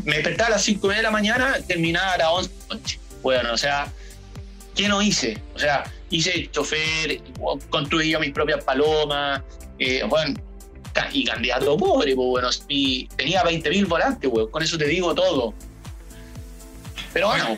me 0.04 0.16
despertaba 0.16 0.48
a 0.48 0.52
las 0.54 0.64
5 0.64 0.84
y 0.84 0.90
media 0.90 0.98
de 0.98 1.04
la 1.04 1.12
mañana, 1.12 1.58
terminaba 1.68 2.14
a 2.14 2.18
las 2.18 2.28
11 2.30 2.50
de 2.50 2.56
la 2.70 2.76
noche. 2.76 3.00
Bueno, 3.22 3.54
o 3.54 3.58
sea, 3.58 3.94
¿qué 4.76 4.88
no 4.88 5.00
hice? 5.00 5.38
O 5.54 5.60
sea, 5.60 5.84
hice 6.10 6.50
chofer, 6.50 7.22
construí 7.70 8.18
mis 8.18 8.32
propias 8.32 8.64
palomas. 8.64 9.44
Eh, 9.78 10.04
bueno, 10.10 10.34
y 11.12 11.24
candidato 11.26 11.78
pobre, 11.78 12.16
pues 12.16 12.28
bueno, 12.28 12.50
y 12.68 13.08
tenía 13.10 13.44
20.000 13.44 13.88
volantes, 13.88 14.30
weón, 14.32 14.50
con 14.50 14.64
eso 14.64 14.78
te 14.78 14.86
digo 14.86 15.14
todo. 15.16 15.54
Pero 17.14 17.28
bueno, 17.28 17.58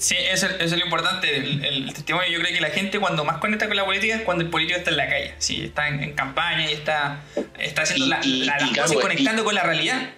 Sí, 0.00 0.16
eso, 0.18 0.46
es 0.46 0.72
lo 0.72 0.82
importante. 0.82 1.36
El, 1.36 1.92
testimonio, 1.92 2.30
yo 2.30 2.40
creo 2.40 2.54
que 2.54 2.60
la 2.62 2.70
gente 2.70 2.98
cuando 2.98 3.22
más 3.22 3.36
conecta 3.36 3.68
con 3.68 3.76
la 3.76 3.84
política 3.84 4.16
es 4.16 4.22
cuando 4.22 4.44
el 4.44 4.50
político 4.50 4.78
está 4.78 4.90
en 4.90 4.96
la 4.96 5.06
calle. 5.06 5.34
Sí, 5.36 5.64
está 5.64 5.88
en, 5.88 6.14
campaña 6.14 6.70
y 6.70 6.72
está, 6.72 7.20
está 7.58 7.82
haciendo 7.82 8.06
la, 8.06 8.20
las 8.24 8.92
conectando 8.94 9.44
con 9.44 9.54
la 9.54 9.62
realidad. 9.62 10.10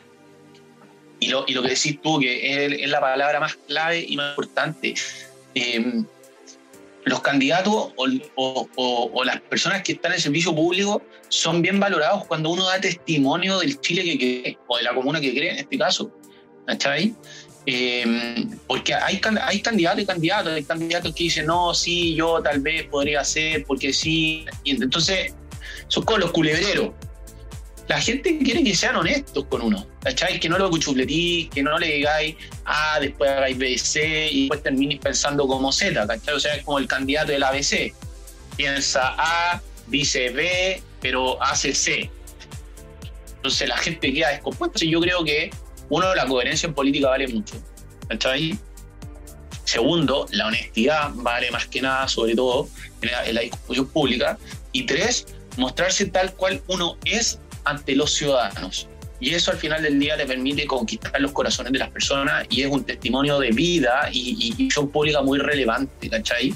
Y 1.18 1.28
lo, 1.28 1.44
y 1.48 1.54
lo 1.54 1.62
que 1.62 1.70
decís 1.70 2.00
tú, 2.00 2.20
que 2.20 2.64
es, 2.64 2.88
la 2.88 3.00
palabra 3.00 3.40
más 3.40 3.56
clave 3.66 4.04
y 4.06 4.16
más 4.16 4.30
importante. 4.30 4.94
Eh, 5.56 6.04
los 7.04 7.20
candidatos 7.20 7.92
o, 8.36 9.24
las 9.24 9.40
personas 9.42 9.82
que 9.82 9.92
están 9.92 10.12
en 10.12 10.16
el 10.16 10.22
servicio 10.22 10.54
público 10.54 11.02
son 11.28 11.62
bien 11.62 11.80
valorados 11.80 12.26
cuando 12.26 12.50
uno 12.50 12.64
da 12.64 12.80
testimonio 12.80 13.58
del 13.58 13.80
Chile 13.80 14.04
que 14.04 14.16
cree, 14.18 14.58
o 14.66 14.76
de 14.76 14.82
la 14.82 14.94
comuna 14.94 15.20
que 15.20 15.32
cree 15.32 15.50
en 15.50 15.58
este 15.58 15.78
caso. 15.78 16.12
¿Cachai? 16.66 17.14
Eh, 17.66 18.46
porque 18.66 18.94
hay, 18.94 19.20
hay 19.42 19.60
candidatos 19.60 20.02
y 20.02 20.06
candidatos, 20.06 20.52
hay 20.52 20.64
candidatos 20.64 21.14
que 21.14 21.24
dicen, 21.24 21.46
no, 21.46 21.74
sí, 21.74 22.14
yo 22.14 22.40
tal 22.42 22.60
vez 22.60 22.84
podría 22.84 23.24
ser, 23.24 23.64
porque 23.64 23.92
sí. 23.92 24.44
Y 24.64 24.82
entonces, 24.82 25.34
son 25.88 26.04
como 26.04 26.18
los 26.18 26.30
culebreros 26.30 26.90
la 27.92 28.00
gente 28.00 28.38
quiere 28.38 28.64
que 28.64 28.74
sean 28.74 28.96
honestos 28.96 29.44
con 29.50 29.60
uno, 29.60 29.86
¿cachai? 30.02 30.40
Que 30.40 30.48
no 30.48 30.56
lo 30.56 30.70
cuchupletís, 30.70 31.50
que 31.50 31.62
no 31.62 31.78
le 31.78 31.96
digáis, 31.96 32.36
ah, 32.64 32.96
después 32.98 33.30
hagáis 33.30 33.58
B, 33.58 33.76
C 33.76 34.28
y 34.30 34.40
después 34.40 34.62
terminéis 34.62 34.98
pensando 35.00 35.46
como 35.46 35.70
Z, 35.70 36.06
¿cachai? 36.06 36.34
O 36.34 36.40
sea, 36.40 36.54
es 36.54 36.64
como 36.64 36.78
el 36.78 36.86
candidato 36.86 37.32
del 37.32 37.42
ABC. 37.42 37.92
Piensa 38.56 39.14
A, 39.18 39.60
dice 39.88 40.30
B, 40.30 40.82
pero 41.02 41.42
hace 41.42 41.74
C. 41.74 42.10
Entonces 43.36 43.68
la 43.68 43.76
gente 43.76 44.10
queda 44.10 44.30
descompuesta. 44.30 44.86
Yo 44.86 44.98
creo 44.98 45.22
que 45.22 45.50
uno, 45.90 46.14
la 46.14 46.24
coherencia 46.26 46.68
en 46.68 46.72
política 46.72 47.08
vale 47.08 47.28
mucho, 47.28 47.56
¿cachai? 48.08 48.58
Segundo, 49.64 50.26
la 50.30 50.46
honestidad 50.46 51.10
vale 51.16 51.50
más 51.50 51.66
que 51.66 51.82
nada, 51.82 52.08
sobre 52.08 52.34
todo 52.34 52.70
en 53.02 53.34
la, 53.34 53.42
discusión 53.42 53.86
pública. 53.88 54.38
Y 54.72 54.84
tres, 54.84 55.26
mostrarse 55.58 56.06
tal 56.06 56.32
cual 56.32 56.62
uno 56.68 56.96
es 57.04 57.38
ante 57.64 57.94
los 57.94 58.14
ciudadanos. 58.14 58.88
Y 59.20 59.34
eso 59.34 59.52
al 59.52 59.56
final 59.56 59.82
del 59.82 60.00
día 60.00 60.16
le 60.16 60.26
permite 60.26 60.66
conquistar 60.66 61.20
los 61.20 61.30
corazones 61.30 61.72
de 61.72 61.78
las 61.78 61.90
personas 61.90 62.44
y 62.50 62.62
es 62.62 62.68
un 62.68 62.82
testimonio 62.82 63.38
de 63.38 63.50
vida 63.50 64.08
y, 64.12 64.52
y, 64.58 64.68
pública 64.86 65.22
muy 65.22 65.38
relevante, 65.38 66.10
¿cachai? 66.10 66.52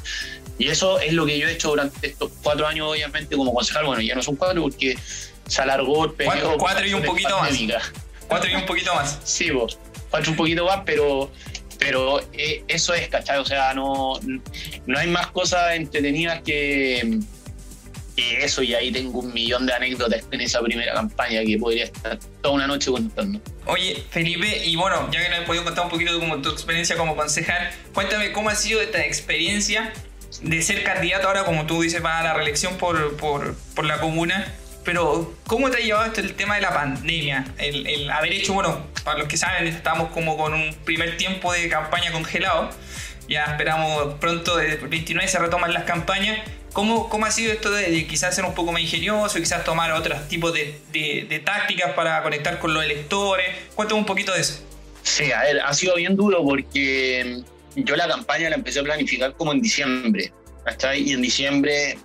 Y 0.59 0.69
eso 0.69 0.99
es 0.99 1.13
lo 1.13 1.27
que 1.27 1.39
yo 1.39 1.47
he 1.47 1.53
hecho 1.53 1.69
durante 1.69 2.09
estos 2.09 2.33
cuatro 2.43 2.67
años, 2.67 2.89
obviamente, 2.91 3.37
como 3.37 3.55
concejal. 3.55 3.85
Bueno, 3.85 4.03
ya 4.03 4.17
no 4.17 4.23
son 4.23 4.35
cuatro 4.35 4.63
porque 4.63 4.99
se 5.47 5.63
alargó 5.63 6.07
el 6.07 6.13
periodo. 6.13 6.57
Cuatro, 6.59 6.85
y 6.85 6.95
un 6.95 7.05
poquito 7.05 7.39
más. 7.39 7.57
Cuatro 8.27 8.51
y 8.51 8.55
un 8.55 8.67
poquito 8.67 8.95
más. 8.95 9.21
Sí, 9.23 9.51
vos. 9.51 9.79
Cuatro 10.11 10.31
y 10.31 10.33
un 10.33 10.37
poquito 10.37 10.65
más, 10.65 10.81
pero 10.85 11.31
pero 11.79 12.21
eh, 12.33 12.65
eso 12.69 12.95
es, 12.95 13.09
¿cachai? 13.09 13.39
O 13.39 13.45
sea, 13.45 13.75
no, 13.75 14.19
no 14.87 14.99
hay 14.99 15.07
más 15.09 15.29
cosas 15.29 15.75
entretenidas 15.75 16.43
que, 16.43 17.21
eso 18.17 18.63
y 18.63 18.75
ahí 18.75 18.91
tengo 18.91 19.21
un 19.21 19.33
millón 19.33 19.67
de 19.67 19.75
anécdotas 19.75 20.25
en 20.31 20.41
esa 20.41 20.61
primera 20.61 20.95
campaña 20.95 21.43
que 21.45 21.59
podría 21.59 21.85
estar 21.85 22.19
toda 22.41 22.55
una 22.55 22.67
noche 22.67 22.91
contando. 22.91 23.41
Oye, 23.67 24.03
Felipe, 24.11 24.65
y 24.65 24.77
bueno, 24.77 25.09
ya 25.13 25.23
que 25.23 25.29
nos 25.29 25.41
has 25.41 25.45
podido 25.45 25.65
contar 25.65 25.85
un 25.85 25.91
poquito 25.91 26.15
de 26.15 26.21
como 26.21 26.41
tu 26.41 26.51
experiencia 26.51 26.97
como 26.97 27.17
concejal, 27.17 27.71
cuéntame 27.93 28.33
cómo 28.33 28.49
ha 28.49 28.55
sido 28.55 28.81
esta 28.81 29.05
experiencia 29.05 29.93
de 30.43 30.63
ser 30.63 30.83
candidato 30.83 31.29
ahora, 31.29 31.45
como 31.45 31.67
tú 31.67 31.83
dices, 31.83 32.01
para 32.01 32.23
la 32.23 32.35
reelección 32.35 32.77
por, 32.77 33.17
por, 33.17 33.55
por 33.75 33.85
la 33.85 34.01
comuna 34.01 34.53
pero, 34.87 35.35
¿cómo 35.49 35.69
te 35.69 35.79
ha 35.79 35.81
llevado 35.81 36.07
esto 36.07 36.21
el 36.21 36.35
tema 36.35 36.55
de 36.55 36.61
la 36.61 36.73
pandemia? 36.73 37.45
El, 37.59 38.09
haber 38.09 38.33
hecho, 38.33 38.55
bueno, 38.55 38.87
para 39.05 39.19
los 39.19 39.27
que 39.27 39.37
saben, 39.37 39.67
estamos 39.67 40.13
como 40.13 40.37
con 40.37 40.55
un 40.55 40.73
primer 40.85 41.17
tiempo 41.17 41.53
de 41.53 41.69
campaña 41.69 42.13
congelado. 42.13 42.71
Ya 43.29 43.47
esperamos 43.47 44.15
pronto, 44.21 44.61
el 44.61 44.77
29 44.77 45.27
se 45.27 45.41
retoman 45.41 45.75
las 45.75 45.83
campañas. 45.83 46.39
¿Cómo, 46.77 47.09
cómo 47.09 47.25
ha 47.25 47.31
sido 47.31 47.55
esto 47.55 47.71
de, 47.71 48.07
quizás 48.07 48.35
ser 48.35 48.45
un 48.45 48.55
poco 48.55 48.71
más 48.71 48.83
ingenioso, 48.83 49.39
quizás 49.39 49.65
tomar 49.65 49.93
otros 49.93 50.29
tipos 50.29 50.53
de, 50.53 50.79
de, 50.93 51.43
tácticas 51.43 51.95
para 51.95 52.23
conectar 52.23 52.59
con 52.59 52.75
los 52.75 52.85
electores? 52.85 53.47
Cuéntame 53.75 53.99
un 53.99 54.05
poquito 54.05 54.35
de 54.35 54.43
eso. 54.43 54.63
Sí, 55.03 55.33
a 55.33 55.41
ver, 55.41 55.59
ha 55.61 55.73
sido 55.73 55.95
bien 55.95 56.17
duro 56.17 56.45
porque 56.45 57.41
yo 57.77 57.97
la 57.97 58.07
campaña 58.07 58.51
la 58.51 58.57
empecé 58.57 58.81
a 58.81 58.83
planificar 58.83 59.33
como 59.33 59.53
en 59.53 59.63
diciembre. 59.63 60.31
Y 60.99 61.13
en 61.15 61.23
diciembre 61.23 61.97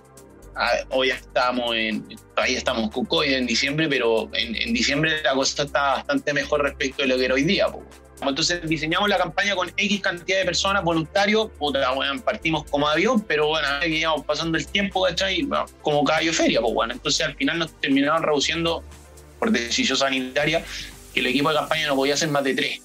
hoy 0.88 1.10
estamos 1.10 1.76
en, 1.76 2.06
ahí 2.36 2.54
estamos 2.54 2.90
COVID 2.90 3.30
en 3.30 3.46
diciembre, 3.46 3.88
pero 3.90 4.30
en, 4.32 4.72
diciembre 4.72 5.20
la 5.22 5.34
cosa 5.34 5.64
está 5.64 5.82
bastante 5.96 6.32
mejor 6.32 6.62
respecto 6.62 7.02
de 7.02 7.08
lo 7.08 7.18
que 7.18 7.26
era 7.26 7.34
hoy 7.34 7.42
día. 7.42 7.66
Entonces 8.30 8.68
diseñamos 8.68 9.08
la 9.08 9.18
campaña 9.18 9.54
con 9.54 9.68
X 9.76 10.00
cantidad 10.00 10.38
de 10.38 10.44
personas, 10.44 10.82
voluntarios, 10.84 11.48
partimos 12.24 12.64
como 12.70 12.88
avión, 12.88 13.20
pero 13.22 13.48
bueno, 13.48 13.68
íbamos 13.86 14.24
pasando 14.24 14.58
el 14.58 14.66
tiempo, 14.66 15.04
¿cachai? 15.04 15.48
como 15.82 16.04
caballo 16.04 16.32
feria, 16.32 16.60
pues 16.60 16.74
bueno, 16.74 16.92
entonces 16.92 17.26
al 17.26 17.34
final 17.36 17.58
nos 17.58 17.80
terminaron 17.80 18.22
reduciendo 18.22 18.82
por 19.38 19.50
decisión 19.50 19.98
sanitaria 19.98 20.64
que 21.12 21.20
el 21.20 21.26
equipo 21.26 21.48
de 21.48 21.56
campaña 21.56 21.86
no 21.88 21.96
podía 21.96 22.16
ser 22.16 22.28
más 22.30 22.44
de 22.44 22.54
tres. 22.54 22.80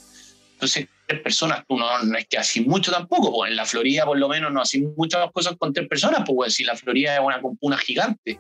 Entonces, 0.54 0.88
tres 1.06 1.21
personas, 1.21 1.63
tú 1.67 1.78
no, 1.78 2.04
no, 2.04 2.17
es 2.17 2.28
que 2.28 2.38
así 2.38 2.62
mucho 2.62 2.91
tampoco, 2.91 3.32
pues 3.32 3.52
en 3.52 3.56
la 3.56 3.65
Florida 3.65 4.06
por 4.06 4.17
lo 4.17 4.28
menos 4.28 4.52
no 4.52 4.62
así 4.62 4.82
muchas 4.97 5.32
cosas 5.32 5.56
con 5.58 5.71
tres 5.71 5.88
personas, 5.88 6.23
pues 6.26 6.56
si 6.56 6.63
la 6.63 6.76
Florida 6.76 7.15
es 7.15 7.21
una 7.21 7.39
comuna 7.39 7.78
gigante, 7.78 8.39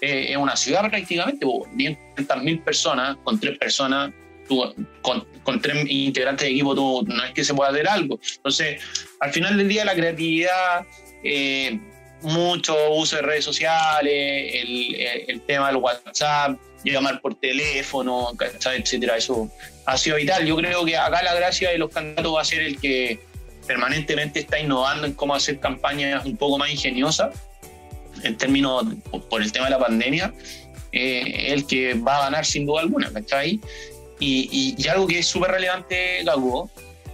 eh, 0.00 0.26
es 0.30 0.36
una 0.36 0.56
ciudad 0.56 0.88
prácticamente, 0.88 1.46
pues, 1.46 1.70
mil 1.72 2.60
personas, 2.62 3.16
con 3.22 3.38
tres 3.38 3.58
personas, 3.58 4.10
con, 5.02 5.60
tres 5.60 5.84
integrantes 5.88 6.46
de 6.46 6.52
equipo, 6.52 6.74
tú, 6.74 7.04
no 7.06 7.24
es 7.24 7.32
que 7.32 7.44
se 7.44 7.54
pueda 7.54 7.70
hacer 7.70 7.88
algo. 7.88 8.18
Entonces, 8.36 8.82
al 9.20 9.32
final 9.32 9.56
del 9.56 9.68
día 9.68 9.84
la 9.84 9.94
creatividad... 9.94 10.86
Eh, 11.22 11.78
mucho 12.22 12.76
uso 12.92 13.16
de 13.16 13.22
redes 13.22 13.46
sociales, 13.46 14.52
el, 14.54 14.94
el 15.26 15.40
tema 15.40 15.68
del 15.68 15.76
WhatsApp, 15.76 16.58
llamar 16.84 17.20
por 17.20 17.34
teléfono, 17.34 18.28
etcétera. 18.76 19.16
Eso 19.16 19.50
ha 19.86 19.96
sido 19.96 20.16
vital. 20.16 20.46
Yo 20.46 20.56
creo 20.56 20.84
que 20.84 20.96
acá 20.96 21.22
la 21.22 21.34
gracia 21.34 21.70
de 21.70 21.78
los 21.78 21.90
candidatos 21.90 22.34
va 22.34 22.40
a 22.40 22.44
ser 22.44 22.60
el 22.60 22.80
que 22.80 23.20
permanentemente 23.66 24.40
está 24.40 24.58
innovando 24.58 25.06
en 25.06 25.12
cómo 25.14 25.34
hacer 25.34 25.60
campañas 25.60 26.24
un 26.24 26.36
poco 26.36 26.58
más 26.58 26.70
ingeniosas 26.70 27.34
en 28.22 28.36
términos 28.36 28.84
por 29.28 29.42
el 29.42 29.52
tema 29.52 29.66
de 29.66 29.70
la 29.70 29.78
pandemia, 29.78 30.34
eh, 30.92 31.52
el 31.52 31.66
que 31.66 31.94
va 31.94 32.18
a 32.18 32.20
ganar 32.24 32.44
sin 32.44 32.66
duda 32.66 32.80
alguna, 32.80 33.12
¿cachai? 33.12 33.60
Y, 34.20 34.74
y, 34.76 34.88
algo 34.88 35.06
que 35.06 35.18
es 35.18 35.26
súper 35.26 35.50
relevante, 35.50 36.22
Gago, 36.24 36.70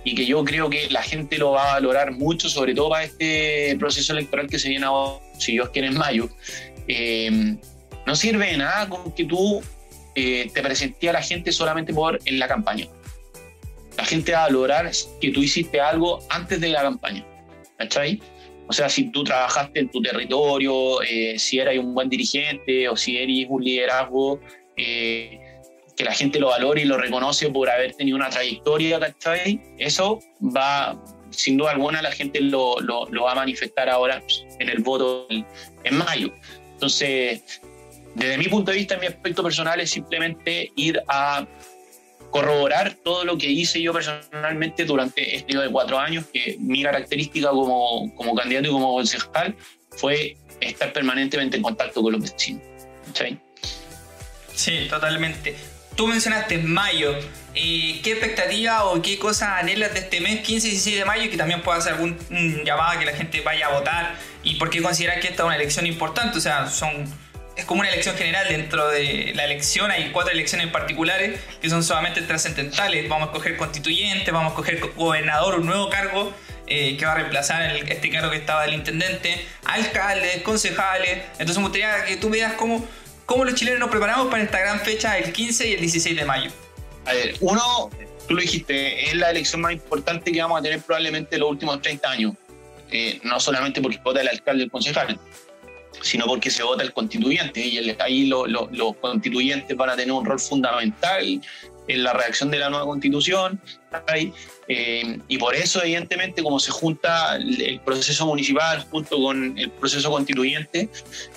y 0.07 0.15
que 0.15 0.27
yo 0.27 0.45
creo 0.45 0.71
que 0.71 0.89
la 0.91 1.03
gente 1.03 1.39
lo 1.39 1.53
va 1.53 1.71
a 1.71 1.75
valorar 1.75 2.13
mucho, 2.13 2.49
sobre 2.49 2.75
todo 2.75 2.91
para 2.91 3.05
este 3.05 3.77
proceso 3.79 4.13
electoral 4.13 4.49
que 4.49 4.59
se 4.59 4.69
viene 4.69 4.87
ahora, 4.87 5.21
si 5.39 5.53
Dios 5.53 5.71
quiere, 5.71 5.89
en 5.89 5.99
mayo, 5.99 6.29
eh, 6.87 7.57
no 8.07 8.15
sirve 8.15 8.53
de 8.53 8.57
nada 8.59 8.89
con 8.89 9.13
que 9.13 9.25
tú 9.25 9.61
eh, 10.15 10.49
te 10.55 10.63
presentes 10.63 11.11
a 11.11 11.13
la 11.13 11.23
gente 11.23 11.51
solamente 11.51 11.93
por 11.93 12.21
en 12.25 12.39
la 12.39 12.47
campaña. 12.47 12.87
La 13.97 14.05
gente 14.05 14.33
va 14.33 14.45
a 14.45 14.47
valorar 14.47 14.91
que 15.21 15.31
tú 15.31 15.43
hiciste 15.43 15.81
algo 15.81 16.21
antes 16.29 16.61
de 16.61 16.69
la 16.69 16.83
campaña. 16.83 17.27
¿Cachai? 17.77 18.21
O 18.69 18.73
sea, 18.73 18.89
si 18.89 19.11
tú 19.11 19.25
trabajaste 19.25 19.81
en 19.81 19.91
tu 19.91 20.01
territorio, 20.01 21.03
eh, 21.03 21.39
si 21.39 21.59
eres 21.59 21.79
un 21.79 21.95
buen 21.95 22.09
dirigente 22.09 22.89
o 22.89 22.97
si 22.97 23.17
eres 23.17 23.47
un 23.49 23.63
liderazgo, 23.63 24.41
que 25.97 26.05
la 26.05 26.13
gente 26.13 26.39
lo 26.39 26.49
valore 26.49 26.83
y 26.83 26.85
lo 26.85 26.99
reconoce 26.99 27.49
por 27.51 27.71
haber 27.71 27.95
tenido 27.95 28.17
una 28.17 28.29
trayectoria, 28.29 29.01
¿cachai? 29.01 29.61
Eso 29.79 30.21
va, 30.41 31.03
sin 31.31 31.57
duda 31.57 31.71
alguna, 31.71 32.03
la 32.03 32.13
gente 32.13 32.41
lo, 32.41 32.79
lo, 32.81 33.23
va 33.23 33.33
a 33.33 33.35
manifestar 33.35 33.89
ahora 33.89 34.23
en 34.59 34.69
el 34.69 34.83
voto 34.83 35.27
en 35.31 35.97
mayo. 35.97 36.35
Entonces, 36.75 37.61
desde 38.15 38.39
mi 38.39 38.49
punto 38.49 38.71
de 38.71 38.79
vista, 38.79 38.99
mi 38.99 39.07
aspecto 39.07 39.43
personal 39.43 39.81
es 39.81 39.91
simplemente 39.91 40.71
ir 40.77 41.01
a 41.09 41.47
corroborar 42.31 42.95
todo 43.03 43.25
lo 43.25 43.39
que 43.39 43.47
hice 43.47 43.81
yo 43.81 43.95
personalmente 43.95 44.85
durante 44.85 45.37
este 45.37 45.57
de 45.57 45.71
cuatro 45.71 45.99
años, 45.99 46.27
que 46.31 46.57
mi 46.59 46.83
característica 46.83 47.49
como, 47.49 48.15
como 48.15 48.35
candidato 48.35 48.69
y 48.69 48.73
como 48.73 48.93
concejal 48.95 49.57
fue 49.91 50.37
estar 50.61 50.93
permanentemente 50.93 51.57
en 51.57 51.63
contacto 51.63 52.03
con 52.03 52.13
los 52.13 52.21
vecinos. 52.21 52.63
¿sí? 53.15 53.39
Sí, 54.55 54.87
totalmente. 54.91 55.57
Tú 55.97 56.07
mencionaste 56.07 56.59
mayo. 56.59 57.15
Eh, 57.55 58.01
¿Qué 58.05 58.13
expectativa 58.13 58.85
o 58.85 59.01
qué 59.01 59.19
cosas 59.19 59.61
anhelas 59.61 59.95
de 59.95 60.01
este 60.01 60.21
mes, 60.21 60.41
15 60.41 60.69
y 60.69 60.71
16 60.73 60.99
de 60.99 61.05
mayo, 61.07 61.25
y 61.25 61.31
que 61.31 61.39
también 61.39 61.63
pueda 61.63 61.79
hacer 61.79 61.95
algún 61.95 62.19
llamada 62.65 62.99
que 62.99 63.07
la 63.07 63.13
gente 63.13 63.41
vaya 63.41 63.69
a 63.69 63.79
votar? 63.79 64.15
¿Y 64.43 64.57
por 64.57 64.69
qué 64.69 64.83
considerar 64.83 65.21
que 65.21 65.29
esta 65.29 65.43
es 65.43 65.47
una 65.47 65.57
elección 65.57 65.87
importante? 65.87 66.37
O 66.37 66.41
sea, 66.41 66.69
son 66.69 67.07
es 67.57 67.65
como 67.65 67.81
una 67.81 67.89
elección 67.89 68.15
general 68.17 68.47
dentro 68.49 68.89
de 68.89 69.33
la 69.35 69.45
elección. 69.45 69.91
Hay 69.91 70.11
cuatro 70.11 70.33
elecciones 70.33 70.67
particulares 70.69 71.41
que 71.61 71.71
son 71.71 71.83
solamente 71.83 72.21
trascendentales. 72.21 73.09
Vamos 73.09 73.29
a 73.29 73.33
escoger 73.33 73.57
constituyente, 73.57 74.31
vamos 74.31 74.51
a 74.51 74.55
escoger 74.55 74.79
gobernador, 74.95 75.59
un 75.59 75.67
nuevo 75.67 75.89
cargo 75.89 76.35
eh, 76.67 76.97
que 76.99 77.07
va 77.07 77.13
a 77.13 77.15
reemplazar 77.15 77.75
este 77.75 78.11
cargo 78.11 78.31
que 78.31 78.37
estaba 78.37 78.63
del 78.63 78.75
intendente, 78.75 79.47
alcaldes, 79.65 80.43
concejales. 80.43 81.23
Entonces 81.39 81.57
me 81.57 81.63
gustaría 81.63 82.05
que 82.05 82.17
tú 82.17 82.29
veas 82.29 82.53
cómo, 82.53 82.87
cómo 83.27 83.45
los 83.45 83.55
chilenos 83.55 83.81
nos 83.81 83.91
preparamos 83.91 84.29
para 84.29 84.43
esta 84.43 84.59
gran 84.61 84.81
fecha, 84.81 85.19
el 85.19 85.33
15 85.33 85.69
y 85.69 85.73
el 85.75 85.81
16 85.81 86.17
de 86.17 86.25
mayo. 86.25 86.51
A 87.05 87.13
ver, 87.13 87.35
uno, 87.41 87.91
tú 88.27 88.35
lo 88.35 88.41
dijiste, 88.41 89.11
es 89.11 89.17
la 89.17 89.31
elección 89.31 89.61
más 89.61 89.73
importante 89.73 90.33
que 90.33 90.41
vamos 90.41 90.61
a 90.61 90.63
tener 90.63 90.81
probablemente 90.81 91.37
los 91.39 91.51
últimos 91.51 91.83
30 91.83 92.11
años. 92.11 92.35
Eh, 92.91 93.21
no 93.25 93.41
solamente 93.41 93.83
porque 93.83 93.99
vota 94.03 94.21
el 94.21 94.29
alcalde 94.29 94.63
y 94.63 94.65
el 94.65 94.71
concejal, 94.71 95.19
sino 96.03 96.25
porque 96.27 96.51
se 96.51 96.63
vota 96.63 96.85
el 96.85 96.93
constituyente 96.93 97.61
y 97.61 97.97
ahí 97.99 98.27
los 98.27 98.97
constituyentes 99.01 99.77
van 99.77 99.91
a 99.91 99.97
tener 99.97 100.13
un 100.13 100.25
rol 100.25 100.39
fundamental 100.39 101.41
en 101.89 102.03
la 102.03 102.13
redacción 102.13 102.51
de 102.51 102.59
la 102.59 102.71
nueva 102.71 102.87
constitución 102.87 103.61
eh, 104.69 105.19
y 105.29 105.39
por 105.39 105.55
eso 105.55 105.83
evidentemente 105.83 106.43
como 106.43 106.59
se 106.59 106.71
junta 106.71 107.37
el 107.37 107.81
proceso 107.85 108.27
municipal 108.27 108.85
junto 108.91 109.17
con 109.17 109.57
el 109.59 109.71
proceso 109.71 110.11
constituyente 110.11 110.89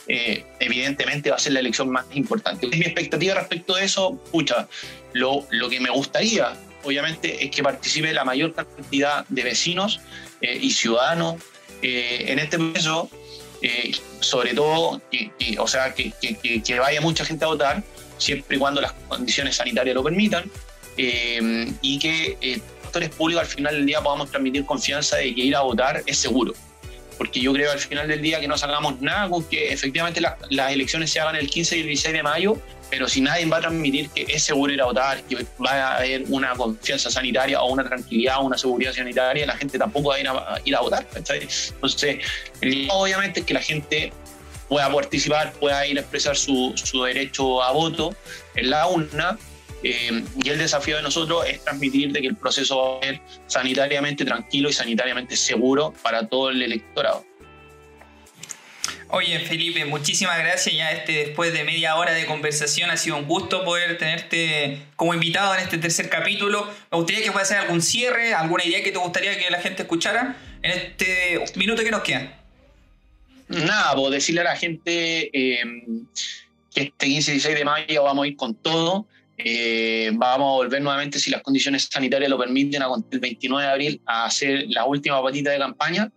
eh, 0.08 0.46
evidentemente 0.60 1.30
va 1.30 1.38
a 1.38 1.40
ser 1.40 1.54
la 1.54 1.60
elección 1.60 1.90
más 1.90 2.06
importante. 2.14 2.68
Mi 2.68 2.82
expectativa 2.82 3.36
respecto 3.36 3.76
de 3.76 3.86
eso, 3.86 4.20
pucha, 4.32 4.68
lo, 5.14 5.46
lo 5.52 5.70
que 5.70 5.80
me 5.80 5.90
gustaría 5.90 6.54
obviamente 6.84 7.44
es 7.44 7.52
que 7.52 7.62
participe 7.62 8.12
la 8.14 8.26
mayor 8.26 8.54
cantidad 8.54 9.26
de 9.28 9.44
vecinos 9.44 10.00
eh, 10.42 10.58
y 10.62 10.72
ciudadanos 10.72 11.36
en 11.82 12.40
este 12.40 12.58
proceso 12.58 13.10
sobre 14.20 14.54
todo, 14.54 15.02
que, 15.12 15.32
o 15.60 15.68
sea, 15.68 15.94
que, 15.94 16.12
que, 16.22 16.80
vaya 16.80 17.02
mucha 17.02 17.26
gente 17.26 17.46
a 17.46 17.50
votar, 17.50 17.84
siempre 18.20 18.58
y 18.58 18.60
cuando 18.60 18.82
las 18.82 18.94
condiciones 19.08 19.56
sanitarias 19.56 19.96
lo 19.96 20.04
permitan, 20.04 20.50
eh, 20.98 21.72
y 21.82 21.98
que 21.98 22.38
eh, 22.42 22.62
actores 22.84 23.10
públicos 23.10 23.44
al 23.44 23.50
final 23.50 23.76
del 23.76 23.86
día 23.86 24.02
podamos 24.02 24.30
transmitir 24.30 24.66
confianza 24.66 25.18
de 25.18 25.34
que 25.34 25.42
ir 25.42 25.56
a 25.56 25.62
votar 25.62 26.04
es 26.06 26.18
seguro. 26.18 26.54
porque 27.18 27.42
yo 27.42 27.52
creo 27.52 27.70
al 27.72 27.80
final 27.80 28.08
del 28.08 28.22
día 28.22 28.40
que 28.40 28.48
no 28.48 28.58
sacamos 28.58 29.02
nada 29.02 29.28
con 29.30 29.44
que 29.44 29.74
efectivamente 29.74 30.22
las 30.22 30.72
elecciones 30.72 31.12
se 31.12 31.20
hagan 31.20 31.36
el 31.36 31.50
15 31.50 31.78
y 31.78 31.82
el 31.82 31.88
16 31.88 32.14
de 32.14 32.24
mayo, 32.24 32.58
pero 32.90 33.08
si 33.08 33.22
nadie 33.22 33.46
va 33.46 33.58
a 33.58 33.62
transmitir 33.62 34.10
que 34.10 34.26
es 34.28 34.44
seguro 34.44 34.74
ir 34.74 34.82
a 34.82 34.86
votar, 34.86 35.22
que 35.24 35.46
va 35.64 35.72
a 35.72 35.98
haber 35.98 36.24
una 36.30 36.54
confianza 36.56 37.12
sanitaria 37.12 37.62
o 37.62 37.72
una 37.72 37.84
tranquilidad 37.84 38.40
o 38.40 38.46
una 38.46 38.58
seguridad 38.58 38.94
sanitaria, 38.94 39.46
la 39.46 39.58
gente 39.58 39.78
tampoco 39.78 40.10
va 40.10 40.16
a 40.16 40.20
ir 40.20 40.28
a, 40.28 40.62
ir 40.64 40.76
a 40.76 40.82
votar. 40.82 41.06
Entonces, 41.16 41.74
obviamente 42.90 43.42
es 43.42 43.46
que 43.46 43.54
la 43.54 43.62
gente 43.62 44.12
pueda 44.70 44.90
participar, 44.94 45.52
pueda 45.54 45.86
ir 45.86 45.98
a 45.98 46.02
expresar 46.02 46.38
su, 46.38 46.72
su 46.76 47.04
derecho 47.04 47.62
a 47.62 47.72
voto 47.72 48.16
en 48.56 48.70
la 48.70 48.88
urna, 48.88 49.38
eh, 49.82 50.24
y 50.44 50.50
el 50.50 50.58
desafío 50.58 50.98
de 50.98 51.04
nosotros 51.04 51.46
es 51.48 51.64
transmitir 51.64 52.12
de 52.12 52.22
que 52.22 52.28
el 52.28 52.36
proceso 52.36 52.78
va 52.78 53.00
a 53.00 53.04
ser 53.04 53.22
sanitariamente 53.48 54.26
tranquilo 54.26 54.70
y 54.70 54.74
sanitariamente 54.74 55.38
seguro 55.38 55.94
para 56.04 56.28
todo 56.28 56.50
el 56.50 56.62
electorado. 56.62 57.26
Oye, 59.12 59.40
Felipe, 59.40 59.86
muchísimas 59.86 60.38
gracias. 60.38 60.76
Ya 60.76 60.92
este, 60.92 61.14
después 61.14 61.52
de 61.52 61.64
media 61.64 61.96
hora 61.96 62.14
de 62.14 62.28
conversación 62.28 62.92
ha 62.92 62.98
sido 62.98 63.18
un 63.18 63.26
gusto 63.26 63.64
poder 63.64 63.98
tenerte 63.98 64.84
como 64.96 65.16
invitado 65.16 65.56
en 65.56 65.62
este 65.62 65.80
tercer 65.80 66.10
capítulo. 66.10 66.70
Me 66.92 66.98
gustaría 66.98 67.24
que 67.24 67.32
puedas 67.32 67.50
hacer 67.50 67.64
algún 67.64 67.82
cierre, 67.82 68.36
alguna 68.36 68.64
idea 68.66 68.84
que 68.84 68.92
te 68.92 69.00
gustaría 69.00 69.36
que 69.40 69.50
la 69.50 69.62
gente 69.62 69.82
escuchara 69.84 70.38
en 70.62 70.72
este 70.72 71.42
minuto 71.56 71.84
que 71.84 71.90
nos 71.90 72.04
queda. 72.04 72.39
Nada, 73.50 73.96
pues 73.96 74.12
decirle 74.12 74.42
a 74.42 74.46
la 74.46 74.56
gente 74.56 75.30
eh, 75.34 75.84
que 76.74 76.82
este 76.82 77.06
15 77.08 77.32
y 77.32 77.34
16 77.36 77.58
de 77.58 77.66
mayo 77.66 78.04
vamos 78.04 78.26
a 78.26 78.28
ir 78.28 78.36
con 78.36 78.56
todo. 78.56 79.08
Eh, 79.38 80.12
vamos 80.14 80.48
a 80.48 80.56
volver 80.58 80.82
nuevamente, 80.82 81.18
si 81.18 81.30
las 81.30 81.42
condiciones 81.42 81.88
sanitarias 81.90 82.30
lo 82.30 82.38
permiten, 82.38 82.84
a 82.84 82.88
el 83.10 83.20
29 83.20 83.66
de 83.66 83.72
abril 83.72 84.02
a 84.06 84.26
hacer 84.26 84.66
la 84.68 84.86
última 84.86 85.22
patita 85.24 85.52
de 85.52 85.58
campaña. 85.58 86.12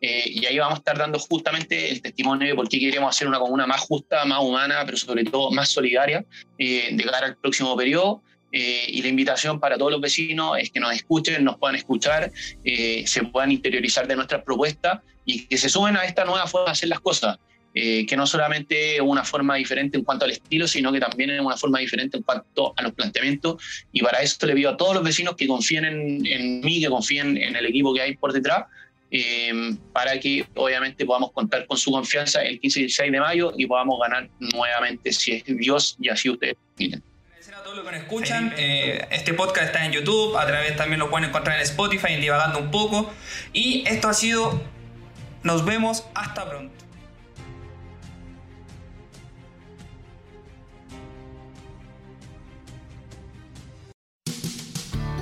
Eh, 0.00 0.30
y 0.32 0.46
ahí 0.46 0.58
vamos 0.58 0.74
a 0.74 0.78
estar 0.78 0.96
dando 0.96 1.18
justamente 1.18 1.90
el 1.90 2.00
testimonio 2.00 2.46
de 2.46 2.54
por 2.54 2.68
qué 2.68 2.78
queremos 2.78 3.14
hacer 3.14 3.26
una 3.26 3.40
comuna 3.40 3.66
más 3.66 3.80
justa, 3.80 4.24
más 4.24 4.40
humana, 4.40 4.82
pero 4.84 4.96
sobre 4.96 5.24
todo 5.24 5.50
más 5.50 5.70
solidaria 5.70 6.24
eh, 6.56 6.90
de 6.92 7.04
cara 7.04 7.26
al 7.26 7.36
próximo 7.36 7.76
periodo. 7.76 8.22
Y 8.50 9.02
la 9.02 9.08
invitación 9.08 9.60
para 9.60 9.76
todos 9.76 9.92
los 9.92 10.00
vecinos 10.00 10.58
es 10.58 10.70
que 10.70 10.80
nos 10.80 10.94
escuchen, 10.94 11.44
nos 11.44 11.58
puedan 11.58 11.76
escuchar, 11.76 12.32
se 12.64 13.22
puedan 13.30 13.52
interiorizar 13.52 14.06
de 14.06 14.16
nuestras 14.16 14.42
propuestas 14.42 15.00
y 15.24 15.46
que 15.46 15.58
se 15.58 15.68
sumen 15.68 15.96
a 15.96 16.04
esta 16.04 16.24
nueva 16.24 16.46
forma 16.46 16.66
de 16.66 16.72
hacer 16.72 16.88
las 16.88 17.00
cosas. 17.00 17.38
Eh, 17.74 18.06
que 18.06 18.16
no 18.16 18.26
solamente 18.26 18.96
es 18.96 19.00
una 19.00 19.24
forma 19.24 19.54
diferente 19.56 19.98
en 19.98 20.02
cuanto 20.02 20.24
al 20.24 20.32
estilo, 20.32 20.66
sino 20.66 20.90
que 20.90 20.98
también 20.98 21.30
es 21.30 21.40
una 21.40 21.56
forma 21.56 21.78
diferente 21.78 22.16
en 22.16 22.22
cuanto 22.22 22.74
a 22.76 22.82
los 22.82 22.92
planteamientos. 22.92 23.62
Y 23.92 24.02
para 24.02 24.20
esto 24.20 24.46
le 24.46 24.54
pido 24.54 24.70
a 24.70 24.76
todos 24.76 24.94
los 24.94 25.04
vecinos 25.04 25.36
que 25.36 25.46
confíen 25.46 25.84
en, 25.84 26.60
mí, 26.60 26.80
que 26.80 26.88
confíen 26.88 27.36
en 27.36 27.54
el 27.54 27.66
equipo 27.66 27.94
que 27.94 28.00
hay 28.00 28.16
por 28.16 28.32
detrás, 28.32 28.64
eh, 29.10 29.76
para 29.92 30.18
que 30.18 30.46
obviamente 30.56 31.06
podamos 31.06 31.30
contar 31.30 31.66
con 31.66 31.76
su 31.76 31.90
confianza 31.92 32.42
el 32.42 32.58
15 32.58 32.80
y 32.80 32.82
16 32.84 33.12
de 33.12 33.20
mayo 33.20 33.52
y 33.56 33.66
podamos 33.66 34.00
ganar 34.00 34.28
nuevamente, 34.40 35.12
si 35.12 35.32
es 35.32 35.44
Dios 35.44 35.96
y 36.00 36.08
así 36.08 36.30
ustedes 36.30 36.56
piden. 36.74 37.02
Todos 37.68 37.84
los 37.84 37.86
que 37.86 37.92
nos 37.92 38.00
escuchan. 38.00 38.54
Eh, 38.56 39.06
este 39.10 39.34
podcast 39.34 39.66
está 39.66 39.84
en 39.84 39.92
YouTube, 39.92 40.38
a 40.38 40.46
través 40.46 40.74
también 40.74 41.00
lo 41.00 41.10
pueden 41.10 41.28
encontrar 41.28 41.56
en 41.56 41.62
Spotify, 41.64 42.14
en 42.14 42.22
Divagando 42.22 42.60
un 42.60 42.70
poco. 42.70 43.10
Y 43.52 43.84
esto 43.86 44.08
ha 44.08 44.14
sido. 44.14 44.58
Nos 45.42 45.66
vemos, 45.66 46.02
hasta 46.14 46.48
pronto. 46.48 46.72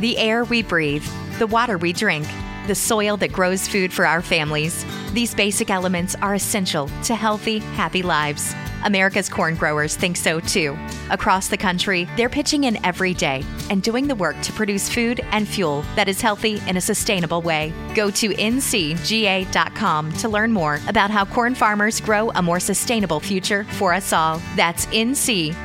The 0.01 0.17
air 0.17 0.45
we 0.45 0.63
breathe, 0.63 1.03
the 1.41 1.49
water 1.49 1.77
we 1.79 1.93
drink, 1.93 2.29
the 2.69 2.77
soil 2.77 3.17
that 3.17 3.33
grows 3.33 3.67
food 3.67 3.93
for 3.93 4.07
our 4.07 4.23
families. 4.23 4.87
These 5.15 5.35
basic 5.35 5.69
elements 5.69 6.15
are 6.23 6.37
essential 6.37 6.89
to 7.07 7.17
healthy, 7.17 7.59
happy 7.75 8.05
lives. 8.05 8.55
America's 8.87 9.29
corn 9.29 9.57
growers 9.57 9.97
think 9.97 10.17
so 10.17 10.39
too. 10.41 10.79
Across 11.11 11.49
the 11.49 11.57
country, 11.57 12.09
they're 12.17 12.29
pitching 12.29 12.65
in 12.65 12.83
every 12.85 13.13
day 13.13 13.45
and 13.69 13.83
doing 13.83 14.07
the 14.07 14.15
work 14.15 14.41
to 14.43 14.53
produce 14.53 14.89
food 14.89 15.21
and 15.33 15.47
fuel 15.47 15.85
that 15.97 16.09
is 16.09 16.21
healthy 16.21 16.63
in 16.69 16.77
a 16.77 16.81
sustainable 16.81 17.43
way. 17.43 17.73
Go 17.95 18.11
to 18.13 18.29
ncga.com 18.31 20.13
to 20.13 20.29
learn 20.29 20.53
more 20.53 20.81
about 20.87 21.11
how 21.11 21.25
corn 21.25 21.57
farmers 21.57 22.01
grow 22.01 22.31
a 22.31 22.43
more 22.43 22.61
sustainable 22.61 23.19
future 23.19 23.65
for 23.65 23.93
us 23.93 24.13
all. 24.13 24.41
That's 24.55 24.87
ncga.com. 24.87 25.57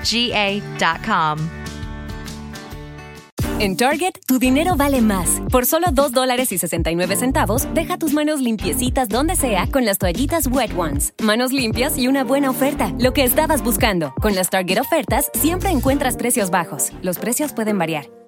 En 3.61 3.77
Target, 3.77 4.13
tu 4.27 4.39
dinero 4.39 4.75
vale 4.75 5.01
más. 5.01 5.39
Por 5.51 5.67
solo 5.67 5.89
2 5.91 6.13
dólares 6.13 6.51
y 6.51 6.57
69 6.57 7.15
centavos, 7.15 7.71
deja 7.75 7.99
tus 7.99 8.11
manos 8.11 8.41
limpiecitas 8.41 9.07
donde 9.07 9.35
sea 9.35 9.67
con 9.71 9.85
las 9.85 9.99
toallitas 9.99 10.47
Wet 10.47 10.75
Ones. 10.75 11.13
Manos 11.21 11.53
limpias 11.53 11.95
y 11.95 12.07
una 12.07 12.23
buena 12.23 12.49
oferta, 12.49 12.91
lo 12.97 13.13
que 13.13 13.23
estabas 13.23 13.61
buscando. 13.63 14.15
Con 14.19 14.33
las 14.33 14.49
Target 14.49 14.79
ofertas 14.79 15.29
siempre 15.35 15.69
encuentras 15.69 16.17
precios 16.17 16.49
bajos. 16.49 16.91
Los 17.03 17.19
precios 17.19 17.53
pueden 17.53 17.77
variar. 17.77 18.20